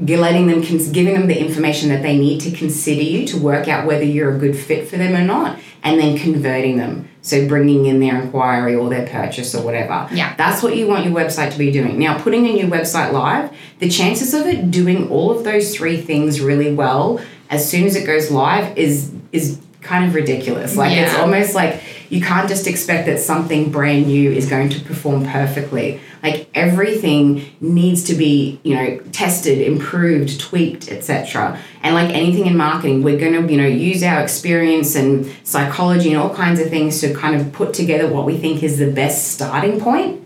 letting 0.00 0.46
them, 0.46 0.62
cons- 0.62 0.88
giving 0.88 1.14
them 1.14 1.26
the 1.26 1.38
information 1.38 1.90
that 1.90 2.02
they 2.02 2.18
need 2.18 2.40
to 2.42 2.50
consider 2.50 3.02
you 3.02 3.26
to 3.28 3.38
work 3.38 3.68
out 3.68 3.86
whether 3.86 4.04
you're 4.04 4.34
a 4.34 4.38
good 4.38 4.56
fit 4.56 4.88
for 4.88 4.96
them 4.96 5.14
or 5.14 5.24
not, 5.24 5.58
and 5.82 6.00
then 6.00 6.18
converting 6.18 6.78
them. 6.78 7.08
So 7.22 7.46
bringing 7.46 7.86
in 7.86 8.00
their 8.00 8.20
inquiry 8.20 8.74
or 8.74 8.88
their 8.88 9.06
purchase 9.06 9.54
or 9.54 9.62
whatever. 9.62 10.08
Yeah. 10.12 10.34
That's 10.36 10.62
what 10.62 10.76
you 10.76 10.86
want 10.86 11.04
your 11.04 11.14
website 11.14 11.52
to 11.52 11.58
be 11.58 11.70
doing. 11.70 11.98
Now, 11.98 12.18
putting 12.18 12.46
a 12.46 12.52
new 12.52 12.66
website 12.66 13.12
live, 13.12 13.54
the 13.78 13.90
chances 13.90 14.32
of 14.32 14.46
it 14.46 14.70
doing 14.70 15.08
all 15.10 15.30
of 15.30 15.44
those 15.44 15.74
three 15.74 16.00
things 16.00 16.40
really 16.40 16.74
well 16.74 17.20
as 17.50 17.68
soon 17.68 17.84
as 17.84 17.96
it 17.96 18.06
goes 18.06 18.30
live 18.30 18.76
is 18.78 19.12
is 19.32 19.60
kind 19.90 20.04
of 20.04 20.14
ridiculous. 20.14 20.76
Like 20.76 20.96
it's 20.96 21.16
almost 21.16 21.52
like 21.52 21.82
you 22.10 22.20
can't 22.20 22.48
just 22.48 22.68
expect 22.68 23.06
that 23.06 23.18
something 23.18 23.72
brand 23.72 24.06
new 24.06 24.30
is 24.30 24.48
going 24.48 24.68
to 24.68 24.80
perform 24.80 25.24
perfectly. 25.26 26.00
Like 26.22 26.48
everything 26.54 27.56
needs 27.60 28.04
to 28.04 28.14
be, 28.14 28.60
you 28.62 28.76
know, 28.76 28.98
tested, 29.10 29.58
improved, 29.58 30.38
tweaked, 30.38 30.92
etc. 30.92 31.58
And 31.82 31.96
like 31.96 32.10
anything 32.10 32.46
in 32.46 32.56
marketing, 32.56 33.02
we're 33.02 33.18
going 33.18 33.32
to, 33.32 33.52
you 33.52 33.60
know, 33.60 33.66
use 33.66 34.04
our 34.04 34.22
experience 34.22 34.94
and 34.94 35.26
psychology 35.42 36.12
and 36.12 36.20
all 36.22 36.32
kinds 36.32 36.60
of 36.60 36.70
things 36.70 37.00
to 37.00 37.12
kind 37.12 37.34
of 37.40 37.52
put 37.52 37.74
together 37.74 38.06
what 38.06 38.26
we 38.26 38.38
think 38.38 38.62
is 38.62 38.78
the 38.78 38.92
best 38.92 39.32
starting 39.32 39.80
point. 39.80 40.22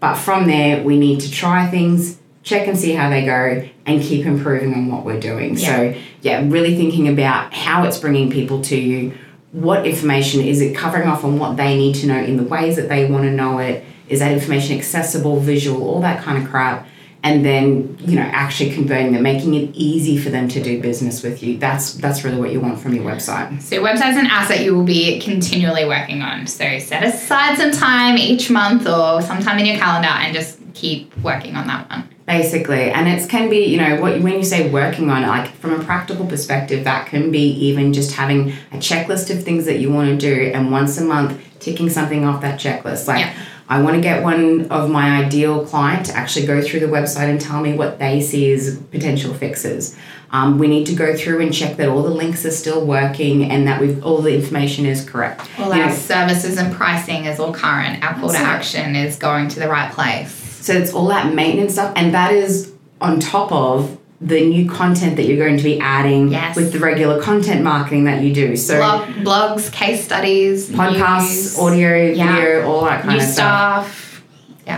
But 0.00 0.14
from 0.14 0.46
there, 0.46 0.82
we 0.82 0.98
need 0.98 1.20
to 1.20 1.30
try 1.30 1.66
things, 1.66 2.16
check 2.42 2.66
and 2.66 2.78
see 2.78 2.92
how 2.92 3.10
they 3.10 3.24
go, 3.24 3.68
and 3.86 4.02
keep 4.02 4.24
improving 4.24 4.72
on 4.74 4.86
what 4.90 5.04
we're 5.04 5.20
doing. 5.20 5.56
So, 5.56 5.94
yeah, 6.22 6.42
really 6.46 6.76
thinking 6.76 7.08
about 7.08 7.52
how 7.52 7.84
it's 7.84 7.98
bringing 7.98 8.30
people 8.30 8.62
to 8.62 8.76
you, 8.76 9.12
what 9.52 9.86
information 9.86 10.40
is 10.40 10.60
it 10.60 10.76
covering 10.76 11.08
off 11.08 11.24
on 11.24 11.38
what 11.38 11.56
they 11.56 11.76
need 11.76 11.96
to 11.96 12.06
know 12.06 12.18
in 12.18 12.36
the 12.36 12.44
ways 12.44 12.76
that 12.76 12.88
they 12.88 13.10
want 13.10 13.24
to 13.24 13.30
know 13.30 13.58
it, 13.58 13.84
is 14.08 14.20
that 14.20 14.32
information 14.32 14.76
accessible, 14.78 15.40
visual, 15.40 15.86
all 15.86 16.00
that 16.00 16.22
kind 16.22 16.42
of 16.42 16.48
crap. 16.48 16.86
And 17.22 17.44
then, 17.44 17.98
you 18.00 18.16
know, 18.16 18.22
actually 18.22 18.72
converting 18.72 19.12
them, 19.12 19.22
making 19.22 19.52
it 19.52 19.74
easy 19.74 20.16
for 20.16 20.30
them 20.30 20.48
to 20.48 20.62
do 20.62 20.80
business 20.80 21.22
with 21.22 21.42
you. 21.42 21.58
That's 21.58 21.92
that's 21.92 22.24
really 22.24 22.38
what 22.38 22.50
you 22.50 22.60
want 22.60 22.80
from 22.80 22.94
your 22.94 23.04
website. 23.04 23.60
So 23.60 23.74
your 23.74 23.84
website's 23.84 24.16
an 24.16 24.24
asset 24.24 24.64
you 24.64 24.74
will 24.74 24.84
be 24.84 25.20
continually 25.20 25.84
working 25.84 26.22
on. 26.22 26.46
So 26.46 26.78
set 26.78 27.04
aside 27.04 27.58
some 27.58 27.72
time 27.72 28.16
each 28.16 28.48
month 28.50 28.88
or 28.88 29.20
sometime 29.20 29.58
in 29.58 29.66
your 29.66 29.76
calendar 29.76 30.08
and 30.08 30.34
just 30.34 30.58
keep 30.72 31.14
working 31.18 31.56
on 31.56 31.66
that 31.66 31.90
one. 31.90 32.08
Basically 32.30 32.90
and 32.96 33.08
it 33.08 33.28
can 33.28 33.50
be 33.50 33.64
you 33.72 33.76
know 33.82 34.00
what 34.00 34.20
when 34.20 34.34
you 34.34 34.44
say 34.44 34.70
working 34.70 35.10
on 35.10 35.24
it 35.24 35.26
like 35.36 35.48
from 35.62 35.72
a 35.78 35.82
practical 35.82 36.24
perspective 36.34 36.84
that 36.84 37.02
can 37.10 37.30
be 37.30 37.46
even 37.68 37.92
just 37.92 38.12
having 38.12 38.52
a 38.72 38.76
checklist 38.76 39.34
of 39.34 39.42
things 39.42 39.64
that 39.64 39.78
you 39.80 39.90
want 39.92 40.08
to 40.08 40.16
do 40.16 40.36
and 40.54 40.70
once 40.70 40.96
a 40.98 41.04
month 41.04 41.32
ticking 41.58 41.90
something 41.90 42.24
off 42.24 42.40
that 42.40 42.60
checklist 42.60 43.08
like 43.08 43.20
Yeah. 43.20 43.32
I 43.72 43.80
want 43.82 43.94
to 43.94 44.00
get 44.00 44.24
one 44.24 44.66
of 44.68 44.90
my 44.90 45.22
ideal 45.24 45.64
client 45.64 46.06
to 46.06 46.12
actually 46.16 46.44
go 46.44 46.60
through 46.60 46.80
the 46.80 46.86
website 46.86 47.28
and 47.30 47.40
tell 47.40 47.60
me 47.60 47.72
what 47.74 48.00
they 48.00 48.20
see 48.20 48.52
as 48.52 48.76
potential 48.90 49.32
fixes. 49.32 49.96
Um, 50.32 50.58
we 50.58 50.66
need 50.66 50.86
to 50.86 50.94
go 50.96 51.14
through 51.16 51.40
and 51.40 51.54
check 51.54 51.76
that 51.76 51.88
all 51.88 52.02
the 52.02 52.10
links 52.10 52.44
are 52.44 52.50
still 52.50 52.84
working 52.84 53.48
and 53.48 53.68
that 53.68 53.80
we've 53.80 54.04
all 54.04 54.22
the 54.22 54.34
information 54.34 54.86
is 54.86 55.08
correct. 55.08 55.48
All 55.56 55.72
You 55.72 55.82
our 55.82 55.88
know, 55.90 55.94
services 55.94 56.58
and 56.58 56.74
pricing 56.74 57.26
is 57.26 57.38
all 57.38 57.54
current. 57.54 58.02
Our 58.02 58.14
call 58.18 58.30
to 58.30 58.38
action 58.38 58.96
is 58.96 59.14
going 59.14 59.46
to 59.50 59.60
the 59.60 59.68
right 59.68 59.92
place. 59.92 60.39
So 60.60 60.72
it's 60.74 60.92
all 60.92 61.06
that 61.08 61.34
maintenance 61.34 61.72
stuff, 61.74 61.92
and 61.96 62.12
that 62.14 62.32
is 62.32 62.72
on 63.00 63.18
top 63.20 63.50
of 63.52 63.96
the 64.20 64.46
new 64.46 64.68
content 64.68 65.16
that 65.16 65.24
you're 65.24 65.38
going 65.38 65.56
to 65.56 65.62
be 65.64 65.80
adding 65.80 66.28
Yes. 66.28 66.54
with 66.54 66.72
the 66.74 66.78
regular 66.78 67.22
content 67.22 67.62
marketing 67.64 68.04
that 68.04 68.22
you 68.22 68.34
do. 68.34 68.54
So 68.56 68.76
Blog, 68.76 69.08
blogs, 69.56 69.72
case 69.72 70.04
studies, 70.04 70.68
podcasts, 70.68 71.56
news, 71.56 71.58
audio, 71.58 71.96
yeah. 72.12 72.34
video, 72.36 72.70
all 72.70 72.84
that 72.84 73.02
kind 73.02 73.16
new 73.16 73.24
of 73.24 73.30
stuff. 73.30 73.86
stuff. 73.86 74.06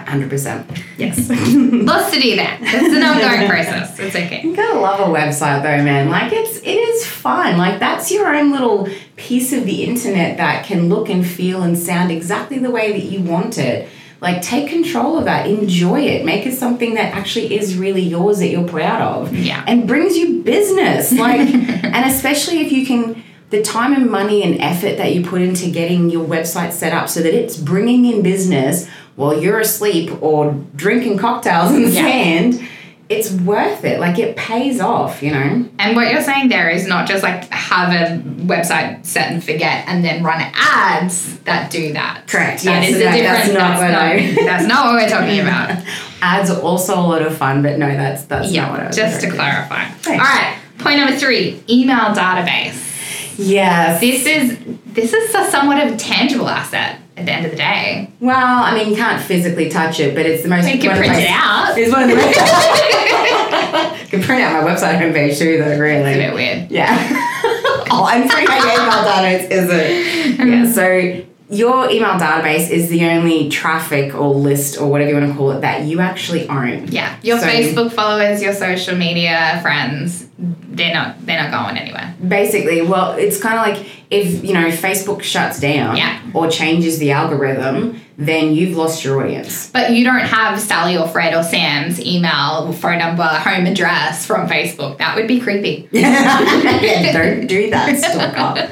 Hundred 0.08 0.30
percent. 0.30 0.70
Yes. 0.96 1.28
Lots 1.28 2.12
to 2.14 2.20
do 2.20 2.34
there. 2.36 2.56
It's 2.62 2.96
an 2.96 3.02
ongoing 3.02 3.46
process. 3.50 3.98
It's 3.98 4.16
okay. 4.16 4.40
You 4.42 4.56
gotta 4.56 4.78
love 4.78 5.00
a 5.00 5.12
website 5.12 5.62
though, 5.62 5.82
man. 5.84 6.08
Like 6.08 6.32
it's 6.32 6.58
it 6.60 6.66
is 6.78 7.04
fun. 7.06 7.58
Like 7.58 7.78
that's 7.78 8.10
your 8.10 8.34
own 8.34 8.52
little 8.52 8.88
piece 9.16 9.52
of 9.52 9.66
the 9.66 9.84
internet 9.84 10.38
that 10.38 10.64
can 10.64 10.88
look 10.88 11.10
and 11.10 11.26
feel 11.26 11.62
and 11.62 11.76
sound 11.76 12.10
exactly 12.10 12.58
the 12.58 12.70
way 12.70 12.92
that 12.92 13.04
you 13.04 13.20
want 13.20 13.58
it. 13.58 13.86
Like, 14.22 14.40
take 14.40 14.68
control 14.68 15.18
of 15.18 15.24
that, 15.24 15.48
enjoy 15.48 16.02
it, 16.02 16.24
make 16.24 16.46
it 16.46 16.54
something 16.54 16.94
that 16.94 17.12
actually 17.12 17.56
is 17.56 17.76
really 17.76 18.02
yours 18.02 18.38
that 18.38 18.46
you're 18.50 18.68
proud 18.68 19.02
of. 19.02 19.34
Yeah. 19.34 19.64
And 19.66 19.88
brings 19.88 20.16
you 20.16 20.42
business. 20.44 21.10
Like, 21.12 21.40
and 21.52 22.06
especially 22.08 22.60
if 22.60 22.70
you 22.70 22.86
can, 22.86 23.20
the 23.50 23.62
time 23.62 23.92
and 23.92 24.08
money 24.08 24.44
and 24.44 24.60
effort 24.62 24.96
that 24.98 25.12
you 25.12 25.24
put 25.24 25.42
into 25.42 25.70
getting 25.72 26.08
your 26.08 26.24
website 26.24 26.70
set 26.70 26.92
up 26.92 27.08
so 27.08 27.20
that 27.20 27.34
it's 27.34 27.56
bringing 27.56 28.04
in 28.04 28.22
business 28.22 28.88
while 29.16 29.36
you're 29.42 29.58
asleep 29.58 30.22
or 30.22 30.54
drinking 30.76 31.18
cocktails 31.18 31.72
in 31.72 31.82
the 31.82 31.90
Yeah. 31.90 32.02
sand, 32.02 32.62
it's 33.08 33.30
worth 33.32 33.84
it. 33.84 34.00
Like, 34.00 34.18
it 34.18 34.36
pays 34.36 34.80
off, 34.80 35.22
you 35.22 35.30
know? 35.32 35.68
And 35.78 35.96
what 35.96 36.10
you're 36.10 36.22
saying 36.22 36.48
there 36.48 36.70
is 36.70 36.86
not 36.86 37.06
just 37.06 37.22
like 37.22 37.44
have 37.50 37.90
a 37.92 38.22
website 38.44 39.04
set 39.04 39.30
and 39.30 39.42
forget 39.44 39.84
and 39.86 40.02
then 40.04 40.22
run 40.22 40.40
ads 40.54 41.38
that 41.40 41.70
do 41.70 41.92
that. 41.92 42.26
Correct, 42.26 42.62
That 42.64 42.82
yes, 42.88 42.98
that- 42.98 43.22
that's 43.22 43.52
not 43.52 43.78
what 43.78 43.94
I- 43.94 44.34
that's 44.46 44.66
not 44.66 44.86
what 44.86 44.94
we're 45.02 45.08
talking 45.08 45.40
about. 45.46 45.82
Ads 46.22 46.50
are 46.50 46.60
also 46.62 46.94
a 46.94 47.02
lot 47.02 47.22
of 47.22 47.36
fun, 47.36 47.62
but 47.62 47.78
no, 47.78 47.88
that's 47.88 48.24
that's 48.24 48.52
not 48.52 48.70
what 48.70 48.78
I 48.80 48.82
yeah, 48.84 48.86
was 48.88 48.96
just 48.96 49.20
to 49.22 49.30
clarify. 49.30 49.84
Thanks. 49.88 50.08
All 50.24 50.34
right. 50.34 50.56
Point 50.78 50.98
number 50.98 51.16
three: 51.16 51.62
email 51.68 52.14
database. 52.14 53.34
Yes. 53.38 54.00
This 54.00 54.24
is 54.26 54.58
this 54.86 55.12
is 55.12 55.34
a 55.34 55.50
somewhat 55.50 55.84
of 55.86 55.94
a 55.94 55.96
tangible 55.96 56.48
asset 56.48 57.00
at 57.16 57.26
the 57.26 57.32
end 57.32 57.44
of 57.44 57.50
the 57.50 57.56
day. 57.56 58.10
Well, 58.20 58.36
I 58.36 58.74
mean, 58.74 58.90
you 58.90 58.96
can't 58.96 59.22
physically 59.22 59.68
touch 59.68 60.00
it, 60.00 60.14
but 60.14 60.26
it's 60.26 60.42
the 60.42 60.48
most. 60.48 60.66
You 60.72 60.78
can 60.78 60.96
print 60.96 61.14
it 61.14 61.28
out. 61.30 61.76
It's 61.76 61.92
one 61.92 62.04
of 62.04 62.08
the 62.08 62.16
most. 62.16 62.26
you 64.02 64.08
can 64.08 64.22
print 64.22 64.42
out 64.42 64.62
my 64.62 64.70
website 64.70 64.98
homepage 64.98 65.38
too, 65.38 65.58
though. 65.58 65.78
Really. 65.78 66.10
It's 66.10 66.16
a 66.16 66.20
bit 66.20 66.34
weird. 66.34 66.70
Yeah. 66.70 66.96
oh, 67.90 68.04
I'm 68.08 68.28
putting 68.28 68.48
my 68.48 68.58
email 68.58 69.04
database, 69.04 69.50
is 69.50 69.68
it? 69.70 70.22
Um, 70.32 70.50
yeah. 70.50 70.72
So 70.72 71.24
your 71.52 71.90
email 71.90 72.14
database 72.18 72.70
is 72.70 72.88
the 72.88 73.04
only 73.04 73.48
traffic 73.50 74.14
or 74.14 74.34
list 74.34 74.80
or 74.80 74.88
whatever 74.90 75.10
you 75.10 75.16
want 75.18 75.30
to 75.30 75.36
call 75.36 75.50
it 75.52 75.60
that 75.60 75.82
you 75.84 76.00
actually 76.00 76.48
own. 76.48 76.88
Yeah, 76.88 77.14
your 77.22 77.38
So- 77.38 77.46
Facebook 77.46 77.92
followers, 77.92 78.42
your 78.42 78.54
social 78.54 78.96
media 78.96 79.58
friends, 79.62 80.26
they're 80.38 80.94
not 80.94 81.24
they're 81.26 81.42
not 81.42 81.50
going 81.52 81.76
anywhere. 81.76 82.14
Basically, 82.26 82.80
well, 82.80 83.12
it's 83.12 83.38
kind 83.40 83.58
of 83.58 83.66
like 83.76 83.86
if 84.10 84.42
you 84.42 84.54
know 84.54 84.68
Facebook 84.70 85.22
shuts 85.22 85.60
down 85.60 85.96
Yeah. 85.96 86.18
or 86.32 86.48
changes 86.48 86.98
the 86.98 87.10
algorithm, 87.12 88.00
then 88.26 88.54
you've 88.54 88.76
lost 88.76 89.04
your 89.04 89.22
audience. 89.22 89.70
But 89.70 89.92
you 89.92 90.04
don't 90.04 90.20
have 90.20 90.60
Sally 90.60 90.96
or 90.96 91.06
Fred 91.08 91.34
or 91.34 91.42
Sam's 91.42 92.00
email, 92.00 92.72
phone 92.72 92.98
number, 92.98 93.22
home 93.24 93.66
address 93.66 94.26
from 94.26 94.48
Facebook. 94.48 94.98
That 94.98 95.16
would 95.16 95.28
be 95.28 95.40
creepy. 95.40 95.88
yeah, 95.92 97.12
don't 97.12 97.46
do 97.46 97.70
that, 97.70 97.96
stalker. 97.98 98.68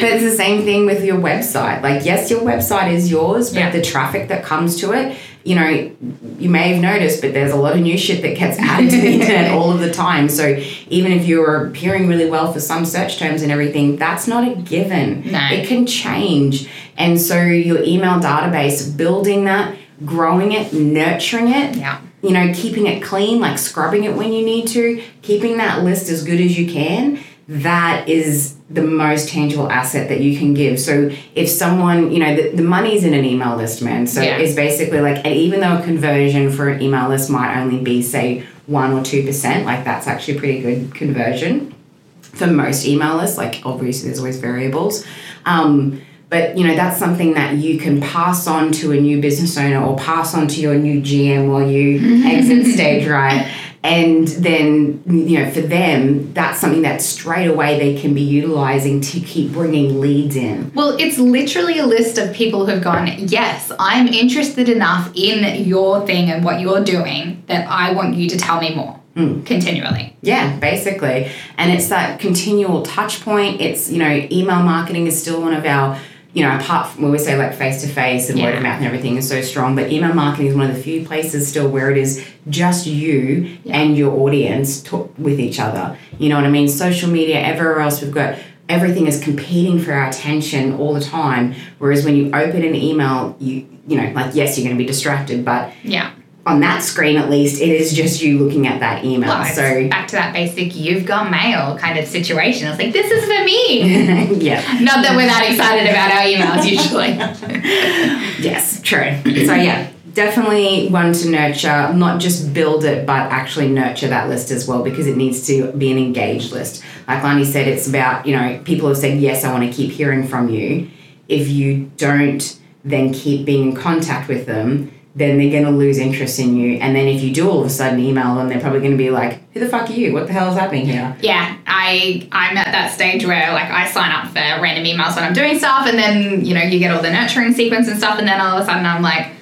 But 0.00 0.08
it's 0.12 0.24
the 0.24 0.30
same 0.36 0.64
thing 0.64 0.86
with 0.86 1.04
your 1.04 1.16
website. 1.18 1.82
Like, 1.82 2.04
yes, 2.04 2.30
your 2.30 2.40
website 2.40 2.92
is 2.92 3.10
yours, 3.10 3.50
but 3.50 3.58
Yeah. 3.58 3.70
the 3.70 3.82
traffic 3.82 4.28
that 4.28 4.44
comes 4.44 4.76
to 4.80 4.92
it, 4.92 5.16
you 5.44 5.54
know, 5.54 5.90
you 6.38 6.50
may 6.50 6.72
have 6.72 6.82
noticed, 6.82 7.22
but 7.22 7.32
there's 7.32 7.52
a 7.52 7.56
lot 7.56 7.74
of 7.74 7.80
new 7.80 7.96
shit 7.96 8.20
that 8.22 8.36
gets 8.36 8.58
added 8.60 8.90
to 8.90 9.00
the 9.00 9.12
internet 9.14 9.50
all 9.50 9.70
of 9.72 9.80
the 9.80 9.90
time. 9.92 10.28
So 10.28 10.62
even 10.88 11.12
if 11.12 11.26
you're 11.26 11.66
appearing 11.66 12.08
really 12.08 12.28
well 12.28 12.52
for 12.52 12.60
some 12.60 12.84
search 12.84 13.18
terms 13.18 13.42
and 13.42 13.50
everything, 13.50 13.96
that's 13.96 14.26
not 14.26 14.46
a 14.46 14.54
given. 14.54 15.30
No. 15.30 15.48
It 15.50 15.66
can 15.66 15.86
change. 15.86 16.68
And 16.96 17.20
so 17.20 17.40
your 17.42 17.82
email 17.82 18.20
database, 18.20 18.94
building 18.96 19.44
that, 19.46 19.76
growing 20.04 20.52
it, 20.52 20.72
nurturing 20.72 21.48
it, 21.48 21.76
Yeah. 21.76 22.00
you 22.22 22.30
know, 22.32 22.52
keeping 22.54 22.86
it 22.86 23.02
clean, 23.02 23.40
like 23.40 23.58
scrubbing 23.58 24.04
it 24.04 24.14
when 24.14 24.32
you 24.32 24.44
need 24.44 24.68
to, 24.68 25.02
keeping 25.22 25.56
that 25.56 25.82
list 25.84 26.08
as 26.10 26.22
good 26.24 26.40
as 26.40 26.58
you 26.58 26.70
can, 26.70 27.18
that 27.48 28.08
is 28.08 28.56
the 28.70 28.82
most 28.82 29.28
tangible 29.28 29.70
asset 29.70 30.08
that 30.08 30.20
you 30.20 30.38
can 30.38 30.54
give. 30.54 30.78
So 30.78 31.10
if 31.34 31.48
someone, 31.48 32.12
you 32.12 32.20
know, 32.20 32.36
the, 32.36 32.50
the 32.50 32.62
money's 32.62 33.02
in 33.04 33.12
an 33.14 33.24
email 33.24 33.56
list, 33.56 33.82
man. 33.82 34.06
So 34.06 34.22
Yeah. 34.22 34.36
it's 34.38 34.54
basically 34.54 35.00
like, 35.00 35.24
and 35.24 35.34
even 35.34 35.60
though 35.60 35.78
a 35.78 35.82
conversion 35.82 36.50
for 36.52 36.68
an 36.68 36.80
email 36.80 37.08
list 37.08 37.28
might 37.30 37.58
only 37.60 37.78
be, 37.82 38.02
say, 38.02 38.46
1 38.66 38.92
or 38.92 39.00
2%, 39.00 39.64
like 39.64 39.84
that's 39.84 40.06
actually 40.06 40.36
a 40.36 40.38
pretty 40.38 40.60
good 40.60 40.94
conversion 40.94 41.74
for 42.22 42.46
most 42.46 42.86
email 42.86 43.16
lists. 43.16 43.36
Like 43.36 43.60
obviously, 43.64 44.08
there's 44.08 44.20
always 44.20 44.38
variables. 44.38 45.04
Um, 45.44 46.00
but 46.30 46.56
you 46.56 46.66
know 46.66 46.74
that's 46.74 46.98
something 46.98 47.34
that 47.34 47.56
you 47.56 47.78
can 47.78 48.00
pass 48.00 48.46
on 48.46 48.72
to 48.72 48.92
a 48.92 49.00
new 49.00 49.20
business 49.20 49.58
owner 49.58 49.84
or 49.84 49.96
pass 49.98 50.34
on 50.34 50.46
to 50.46 50.60
your 50.60 50.76
new 50.76 51.02
GM 51.02 51.50
while 51.50 51.68
you 51.68 52.24
exit 52.24 52.72
stage 52.72 53.06
right. 53.06 53.52
And 53.82 54.28
then 54.28 55.02
you 55.06 55.42
know 55.42 55.50
for 55.50 55.62
them 55.62 56.32
that's 56.34 56.60
something 56.60 56.82
that 56.82 57.02
straight 57.02 57.46
away 57.46 57.78
they 57.78 58.00
can 58.00 58.14
be 58.14 58.20
utilizing 58.20 59.00
to 59.00 59.20
keep 59.20 59.52
bringing 59.52 60.00
leads 60.00 60.36
in. 60.36 60.70
Well, 60.74 60.96
it's 60.98 61.18
literally 61.18 61.78
a 61.78 61.86
list 61.86 62.18
of 62.18 62.32
people 62.34 62.66
who've 62.66 62.82
gone, 62.82 63.08
Yes, 63.18 63.72
I'm 63.78 64.06
interested 64.06 64.68
enough 64.68 65.10
in 65.14 65.64
your 65.64 66.06
thing 66.06 66.30
and 66.30 66.44
what 66.44 66.60
you're 66.60 66.84
doing 66.84 67.42
that 67.46 67.68
I 67.68 67.92
want 67.92 68.14
you 68.14 68.28
to 68.28 68.36
tell 68.36 68.60
me 68.60 68.74
more 68.74 69.00
hmm. 69.16 69.42
continually. 69.42 70.16
Yeah, 70.22 70.58
basically. 70.58 71.30
And 71.56 71.72
it's 71.72 71.88
that 71.88 72.20
continual 72.20 72.82
touch 72.82 73.22
point. 73.22 73.60
It's, 73.60 73.90
you 73.90 73.98
know, 73.98 74.28
email 74.30 74.62
marketing 74.62 75.06
is 75.06 75.20
still 75.20 75.40
one 75.40 75.54
of 75.54 75.64
our, 75.64 75.98
you 76.32 76.44
know, 76.44 76.56
apart 76.56 76.88
from 76.88 77.02
when 77.02 77.12
we 77.12 77.18
say 77.18 77.36
like 77.36 77.54
face 77.54 77.82
to 77.82 77.88
face 77.88 78.30
and 78.30 78.40
word 78.40 78.54
of 78.54 78.62
mouth 78.62 78.76
and 78.76 78.86
everything 78.86 79.16
is 79.16 79.28
so 79.28 79.40
strong, 79.40 79.74
but 79.74 79.90
email 79.90 80.14
marketing 80.14 80.46
is 80.46 80.54
one 80.54 80.70
of 80.70 80.76
the 80.76 80.82
few 80.82 81.04
places 81.04 81.48
still 81.48 81.68
where 81.68 81.90
it 81.90 81.98
is 81.98 82.24
just 82.48 82.86
you 82.86 83.58
and 83.66 83.96
your 83.96 84.12
audience 84.20 84.80
talk 84.82 85.12
with 85.18 85.40
each 85.40 85.58
other. 85.58 85.98
You 86.18 86.28
know 86.28 86.36
what 86.36 86.44
I 86.44 86.50
mean? 86.50 86.68
Social 86.68 87.10
media, 87.10 87.40
everywhere 87.40 87.80
else, 87.80 88.00
we've 88.00 88.14
got 88.14 88.38
everything 88.68 89.08
is 89.08 89.20
competing 89.20 89.80
for 89.80 89.92
our 89.92 90.08
attention 90.08 90.74
all 90.74 90.94
the 90.94 91.00
time. 91.00 91.54
Whereas 91.78 92.04
when 92.04 92.14
you 92.14 92.26
open 92.32 92.62
an 92.62 92.76
email, 92.76 93.36
you, 93.40 93.66
you 93.88 94.00
know, 94.00 94.12
like, 94.12 94.34
yes, 94.34 94.56
you're 94.56 94.64
going 94.64 94.76
to 94.76 94.82
be 94.82 94.86
distracted, 94.86 95.44
but 95.44 95.72
Yeah. 95.82 96.12
On 96.46 96.60
that 96.60 96.82
screen 96.82 97.16
at 97.16 97.28
least, 97.28 97.60
it 97.60 97.68
is 97.68 97.92
just 97.92 98.22
you 98.22 98.38
looking 98.38 98.66
at 98.66 98.80
that 98.80 99.04
email. 99.04 99.28
Well, 99.28 99.44
so, 99.44 99.88
back 99.88 100.08
to 100.08 100.16
that 100.16 100.32
basic 100.32 100.74
you've 100.74 101.04
got 101.04 101.30
mail 101.30 101.76
kind 101.76 101.98
of 101.98 102.06
situation. 102.06 102.68
It's 102.68 102.78
like, 102.78 102.92
this 102.92 103.10
is 103.10 103.24
for 103.24 103.44
me. 103.44 104.38
yeah. 104.44 104.60
Not 104.80 105.02
that 105.02 105.14
we're 105.16 105.26
that 105.26 105.50
excited 105.50 105.88
about 105.88 106.10
our 106.12 106.22
emails 106.22 106.68
usually. 106.68 107.10
Yes, 108.40 108.80
true. 108.80 109.20
so 109.44 109.54
yeah, 109.54 109.90
definitely 110.14 110.88
one 110.88 111.12
to 111.12 111.28
nurture, 111.28 111.92
not 111.92 112.20
just 112.20 112.54
build 112.54 112.84
it, 112.84 113.06
but 113.06 113.30
actually 113.30 113.68
nurture 113.68 114.08
that 114.08 114.30
list 114.30 114.50
as 114.50 114.66
well 114.66 114.82
because 114.82 115.06
it 115.06 115.16
needs 115.16 115.46
to 115.48 115.70
be 115.72 115.92
an 115.92 115.98
engaged 115.98 116.52
list. 116.52 116.82
Like 117.06 117.22
Lani 117.22 117.44
said, 117.44 117.68
it's 117.68 117.86
about, 117.86 118.26
you 118.26 118.34
know, 118.34 118.60
people 118.64 118.88
have 118.88 118.96
said, 118.96 119.20
yes, 119.20 119.44
I 119.44 119.52
want 119.52 119.70
to 119.70 119.76
keep 119.76 119.92
hearing 119.92 120.26
from 120.26 120.48
you. 120.48 120.90
If 121.28 121.48
you 121.48 121.90
don't 121.96 122.58
then 122.84 123.12
keep 123.12 123.44
being 123.44 123.70
in 123.70 123.76
contact 123.76 124.28
with 124.28 124.46
them, 124.46 124.90
then 125.14 125.38
they're 125.38 125.50
going 125.50 125.64
to 125.64 125.70
lose 125.70 125.98
interest 125.98 126.38
in 126.38 126.56
you. 126.56 126.78
And 126.78 126.94
then 126.94 127.08
if 127.08 127.20
you 127.22 127.32
do 127.32 127.50
all 127.50 127.60
of 127.60 127.66
a 127.66 127.70
sudden 127.70 127.98
email 127.98 128.36
them, 128.36 128.48
they're 128.48 128.60
probably 128.60 128.78
going 128.80 128.92
to 128.92 128.96
be 128.96 129.10
like, 129.10 129.40
who 129.52 129.60
the 129.60 129.68
fuck 129.68 129.90
are 129.90 129.92
you? 129.92 130.12
What 130.12 130.28
the 130.28 130.32
hell 130.32 130.50
is 130.50 130.56
happening 130.56 130.86
here? 130.86 131.16
yeah, 131.20 131.56
I 131.66 132.28
I'm 132.30 132.56
at 132.56 132.66
that 132.66 132.92
stage 132.92 133.26
where 133.26 133.52
like 133.52 133.70
I 133.70 133.88
sign 133.90 134.12
up 134.12 134.28
for 134.28 134.34
random 134.34 134.84
emails 134.84 135.16
when 135.16 135.24
I'm 135.24 135.32
doing 135.32 135.58
stuff, 135.58 135.86
and 135.86 135.98
then 135.98 136.44
you 136.44 136.54
know 136.54 136.62
you 136.62 136.78
get 136.78 136.94
all 136.94 137.02
the 137.02 137.10
nurturing 137.10 137.52
sequence 137.52 137.88
and 137.88 137.98
stuff, 137.98 138.18
and 138.18 138.28
then 138.28 138.40
all 138.40 138.56
of 138.56 138.62
a 138.62 138.66
sudden 138.66 138.86
I'm 138.86 139.02
like, 139.02 139.32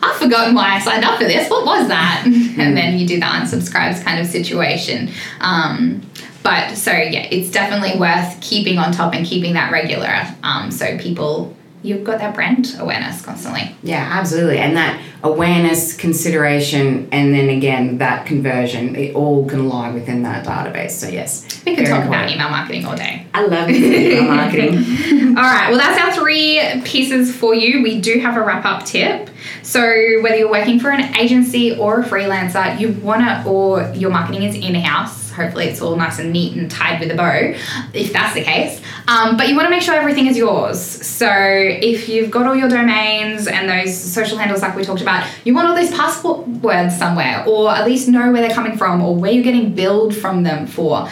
I've 0.00 0.16
forgotten 0.16 0.54
why 0.54 0.76
I 0.76 0.80
signed 0.80 1.04
up 1.04 1.18
for 1.18 1.24
this. 1.24 1.50
What 1.50 1.66
was 1.66 1.88
that? 1.88 2.22
and 2.26 2.76
then 2.76 2.98
you 2.98 3.06
do 3.06 3.20
the 3.20 3.26
unsubscribes 3.26 4.02
kind 4.02 4.20
of 4.20 4.26
situation. 4.26 5.10
Um, 5.40 6.02
but 6.42 6.76
so 6.76 6.92
yeah, 6.92 7.26
it's 7.30 7.50
definitely 7.50 7.98
worth 7.98 8.40
keeping 8.40 8.78
on 8.78 8.92
top 8.92 9.14
and 9.14 9.26
keeping 9.26 9.54
that 9.54 9.72
regular. 9.72 10.26
Um, 10.42 10.70
so 10.70 10.96
people, 10.98 11.54
you've 11.82 12.04
got 12.04 12.18
that 12.18 12.34
brand 12.34 12.76
awareness 12.78 13.22
constantly. 13.22 13.74
Yeah, 13.82 14.06
absolutely. 14.10 14.58
And 14.58 14.76
that 14.76 15.00
awareness, 15.22 15.96
consideration, 15.96 17.08
and 17.12 17.34
then 17.34 17.48
again, 17.48 17.98
that 17.98 18.26
conversion, 18.26 18.96
it 18.96 19.14
all 19.14 19.46
can 19.46 19.68
lie 19.68 19.90
within 19.90 20.22
that 20.22 20.46
database. 20.46 20.92
So, 20.92 21.08
yes. 21.08 21.62
We 21.64 21.76
could 21.76 21.86
very 21.86 21.98
talk 21.98 22.08
about 22.08 22.30
email 22.30 22.48
marketing 22.50 22.84
all 22.84 22.96
day. 22.96 23.26
I 23.34 23.46
love 23.46 23.70
email 23.70 24.22
marketing. 24.34 25.36
All 25.36 25.44
right, 25.44 25.70
well, 25.70 25.78
that's 25.78 26.00
our 26.00 26.22
three 26.22 26.60
pieces 26.84 27.34
for 27.34 27.54
you. 27.54 27.82
We 27.82 28.00
do 28.00 28.18
have 28.18 28.36
a 28.36 28.42
wrap 28.42 28.64
up 28.64 28.84
tip. 28.84 29.30
So, 29.62 29.80
whether 30.22 30.36
you're 30.36 30.50
working 30.50 30.80
for 30.80 30.90
an 30.90 31.16
agency 31.16 31.76
or 31.76 32.00
a 32.00 32.04
freelancer, 32.04 32.78
you 32.78 32.92
want 32.92 33.22
to, 33.22 33.48
or 33.48 33.92
your 33.94 34.10
marketing 34.10 34.42
is 34.42 34.54
in 34.54 34.74
house, 34.74 35.27
hopefully 35.38 35.66
it's 35.66 35.80
all 35.80 35.96
nice 35.96 36.18
and 36.18 36.32
neat 36.32 36.56
and 36.56 36.70
tied 36.70 37.00
with 37.00 37.10
a 37.10 37.14
bow, 37.14 37.54
if 37.94 38.12
that's 38.12 38.34
the 38.34 38.42
case. 38.42 38.80
Um, 39.06 39.36
but 39.38 39.48
you 39.48 39.56
want 39.56 39.66
to 39.66 39.70
make 39.70 39.82
sure 39.82 39.94
everything 39.94 40.26
is 40.26 40.36
yours. 40.36 40.80
So, 40.80 41.30
if 41.30 42.08
you've 42.08 42.30
got 42.30 42.46
all 42.46 42.54
your 42.54 42.68
domains 42.68 43.46
and 43.46 43.68
those 43.68 43.96
social 43.98 44.36
handles 44.36 44.60
like 44.60 44.76
we 44.76 44.84
talked 44.84 45.00
about, 45.00 45.26
you 45.44 45.54
want 45.54 45.68
all 45.68 45.74
those 45.74 45.90
passport 45.90 46.46
words 46.46 46.96
somewhere, 46.98 47.44
or 47.46 47.70
at 47.70 47.86
least 47.86 48.08
know 48.08 48.30
where 48.32 48.42
they're 48.42 48.54
coming 48.54 48.76
from 48.76 49.00
or 49.02 49.14
where 49.16 49.32
you're 49.32 49.44
getting 49.44 49.74
billed 49.74 50.14
from 50.14 50.42
them 50.42 50.66
for. 50.66 51.08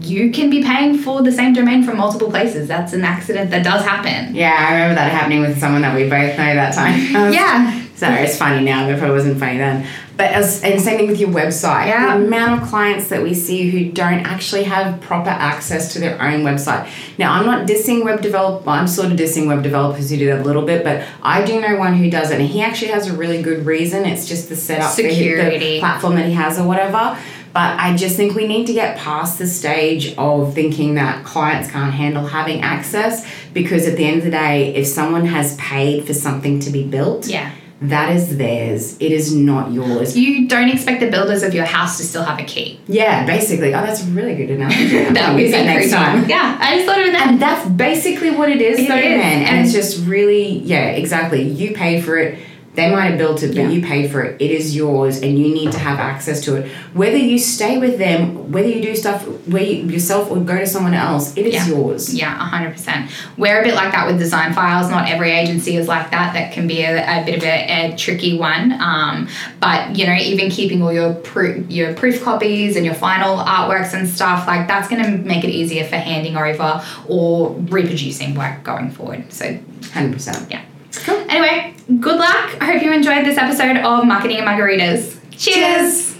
You 0.00 0.32
can 0.32 0.50
be 0.50 0.62
paying 0.62 0.98
for 0.98 1.22
the 1.22 1.30
same 1.32 1.52
domain 1.52 1.84
from 1.84 1.96
multiple 1.98 2.30
places. 2.30 2.66
That's 2.66 2.92
an 2.92 3.04
accident 3.04 3.50
that 3.50 3.64
does 3.64 3.84
happen. 3.84 4.34
Yeah, 4.34 4.54
I 4.58 4.72
remember 4.72 4.94
that 4.96 5.12
happening 5.12 5.40
with 5.40 5.58
someone 5.60 5.82
that 5.82 5.94
we 5.94 6.02
both 6.04 6.36
know 6.36 6.54
that 6.54 6.74
time. 6.74 6.96
Yeah. 7.32 7.85
So 7.96 8.06
it's 8.08 8.36
funny 8.36 8.62
now, 8.64 8.86
but 8.86 9.08
it 9.08 9.12
wasn't 9.12 9.38
funny 9.38 9.56
then. 9.56 9.86
But 10.18 10.30
as, 10.32 10.62
and 10.62 10.80
same 10.80 10.98
thing 10.98 11.08
with 11.08 11.18
your 11.20 11.30
website. 11.30 11.86
Yeah. 11.86 12.16
The 12.18 12.24
amount 12.26 12.62
of 12.62 12.68
clients 12.68 13.08
that 13.08 13.22
we 13.22 13.32
see 13.34 13.70
who 13.70 13.90
don't 13.90 14.20
actually 14.20 14.64
have 14.64 15.00
proper 15.00 15.30
access 15.30 15.92
to 15.94 15.98
their 15.98 16.20
own 16.20 16.42
website. 16.42 16.88
Now, 17.18 17.32
I'm 17.32 17.46
not 17.46 17.66
dissing 17.66 18.04
web 18.04 18.20
develop. 18.22 18.66
I'm 18.68 18.86
sort 18.86 19.12
of 19.12 19.18
dissing 19.18 19.46
web 19.46 19.62
developers 19.62 20.10
who 20.10 20.16
do 20.18 20.26
that 20.26 20.40
a 20.40 20.44
little 20.44 20.64
bit, 20.64 20.84
but 20.84 21.04
I 21.22 21.44
do 21.44 21.60
know 21.60 21.76
one 21.76 21.94
who 21.94 22.10
does 22.10 22.30
it, 22.30 22.40
and 22.40 22.48
he 22.48 22.60
actually 22.62 22.92
has 22.92 23.08
a 23.08 23.14
really 23.14 23.42
good 23.42 23.64
reason. 23.66 24.04
It's 24.04 24.26
just 24.28 24.48
the 24.48 24.56
setup, 24.56 24.90
Security. 24.90 25.58
the 25.58 25.80
platform 25.80 26.16
that 26.16 26.26
he 26.26 26.32
has, 26.32 26.58
or 26.58 26.66
whatever. 26.66 27.18
But 27.52 27.78
I 27.80 27.96
just 27.96 28.16
think 28.16 28.34
we 28.34 28.46
need 28.46 28.66
to 28.66 28.74
get 28.74 28.98
past 28.98 29.38
the 29.38 29.46
stage 29.46 30.14
of 30.18 30.52
thinking 30.52 30.96
that 30.96 31.24
clients 31.24 31.70
can't 31.70 31.94
handle 31.94 32.26
having 32.26 32.60
access 32.60 33.26
because 33.54 33.86
at 33.86 33.96
the 33.96 34.04
end 34.04 34.18
of 34.18 34.24
the 34.24 34.30
day, 34.30 34.74
if 34.74 34.86
someone 34.86 35.24
has 35.24 35.56
paid 35.56 36.06
for 36.06 36.12
something 36.12 36.60
to 36.60 36.70
be 36.70 36.84
built, 36.84 37.26
Yeah. 37.26 37.50
That 37.82 38.14
is 38.16 38.38
theirs. 38.38 38.96
It 39.00 39.12
is 39.12 39.34
not 39.34 39.70
yours. 39.72 40.16
You 40.16 40.48
don't 40.48 40.68
expect 40.70 41.00
the 41.00 41.10
builders 41.10 41.42
of 41.42 41.52
your 41.54 41.66
house 41.66 41.98
to 41.98 42.04
still 42.04 42.24
have 42.24 42.38
a 42.38 42.44
key. 42.44 42.80
Yeah, 42.88 43.26
basically. 43.26 43.68
Oh, 43.74 43.82
that's 43.82 44.02
really 44.04 44.34
good 44.34 44.50
enough. 44.50 44.72
That 45.16 45.16
I'll 45.28 45.34
would 45.34 45.42
use 45.42 45.50
be 45.50 45.56
that 45.58 45.64
next 45.66 45.88
creepy. 45.88 45.94
time. 45.96 46.28
Yeah, 46.28 46.56
I 46.60 46.76
just 46.76 46.86
thought 46.86 47.00
of 47.06 47.12
that. 47.12 47.26
And 47.28 47.40
that's 47.42 47.68
basically 47.70 48.30
what 48.30 48.48
it 48.48 48.60
is, 48.62 48.78
It 48.78 48.88
though, 48.88 48.96
is. 48.96 49.02
man. 49.04 49.20
And, 49.42 49.46
And- 49.58 49.64
it's 49.66 49.74
just 49.74 50.06
really, 50.06 50.58
yeah, 50.60 50.86
exactly. 50.90 51.42
You 51.42 51.74
pay 51.74 52.00
for 52.00 52.16
it. 52.16 52.38
They 52.76 52.90
might 52.90 53.06
have 53.06 53.18
built 53.18 53.42
it, 53.42 53.48
but 53.48 53.56
Yeah. 53.56 53.68
you 53.70 53.82
paid 53.82 54.10
for 54.10 54.20
it. 54.22 54.36
It 54.40 54.50
is 54.50 54.76
yours, 54.76 55.20
and 55.22 55.38
you 55.38 55.48
need 55.52 55.72
to 55.72 55.78
have 55.78 55.98
access 55.98 56.40
to 56.42 56.56
it. 56.56 56.70
Whether 56.92 57.16
you 57.16 57.38
stay 57.38 57.78
with 57.78 57.98
them, 57.98 58.52
whether 58.52 58.68
you 58.68 58.82
do 58.82 58.94
stuff 58.94 59.22
where 59.46 59.62
you, 59.62 59.84
yourself 59.88 60.30
or 60.30 60.36
go 60.36 60.58
to 60.58 60.66
someone 60.66 60.92
else, 60.94 61.34
it 61.36 61.46
is 61.46 61.54
Yeah. 61.54 61.66
yours. 61.74 62.14
Yeah, 62.14 62.34
100%. 62.38 63.08
We're 63.38 63.60
a 63.60 63.64
bit 63.64 63.74
like 63.74 63.92
that 63.92 64.06
with 64.06 64.18
design 64.18 64.52
files. 64.52 64.90
Not 64.90 65.08
every 65.10 65.30
agency 65.32 65.76
is 65.76 65.88
like 65.88 66.10
that. 66.10 66.34
That 66.34 66.52
can 66.52 66.66
be 66.68 66.82
a, 66.82 66.92
a 67.22 67.24
bit 67.24 67.36
of 67.38 67.44
a, 67.44 67.92
a 67.92 67.96
tricky 67.96 68.38
one. 68.38 68.72
Um, 68.80 69.28
but, 69.60 69.96
you 69.96 70.06
know, 70.06 70.14
even 70.14 70.50
keeping 70.50 70.82
all 70.82 70.92
your, 70.92 71.14
pro- 71.14 71.64
your 71.68 71.94
proof 71.94 72.22
copies 72.22 72.76
and 72.76 72.84
your 72.84 72.94
final 72.94 73.38
artworks 73.38 73.94
and 73.94 74.06
stuff, 74.08 74.46
like 74.46 74.68
that's 74.68 74.88
going 74.88 75.02
to 75.02 75.10
make 75.26 75.44
it 75.44 75.50
easier 75.50 75.84
for 75.84 75.96
handing 75.96 76.36
over 76.36 76.84
or 77.08 77.54
reproducing 77.70 78.34
work 78.34 78.62
going 78.62 78.90
forward. 78.90 79.32
So, 79.32 79.58
Hundred 79.94 80.12
percent. 80.12 80.50
yeah. 80.50 80.60
Anyway, 81.08 81.74
good 82.00 82.18
luck. 82.18 82.56
I 82.60 82.72
hope 82.72 82.82
you 82.82 82.92
enjoyed 82.92 83.24
this 83.24 83.38
episode 83.38 83.78
of 83.78 84.06
Marketing 84.06 84.38
and 84.38 84.46
Margaritas. 84.46 85.18
Cheers. 85.30 86.14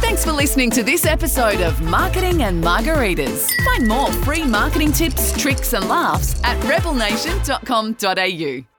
Thanks 0.00 0.24
for 0.24 0.32
listening 0.32 0.70
to 0.70 0.82
this 0.82 1.04
episode 1.04 1.60
of 1.60 1.80
Marketing 1.82 2.42
and 2.42 2.62
Margaritas. 2.62 3.50
Find 3.64 3.88
more 3.88 4.10
free 4.24 4.44
marketing 4.44 4.92
tips, 4.92 5.36
tricks, 5.40 5.72
and 5.72 5.88
laughs 5.88 6.40
at 6.44 6.56
rebelnation.com.au. 6.64 8.75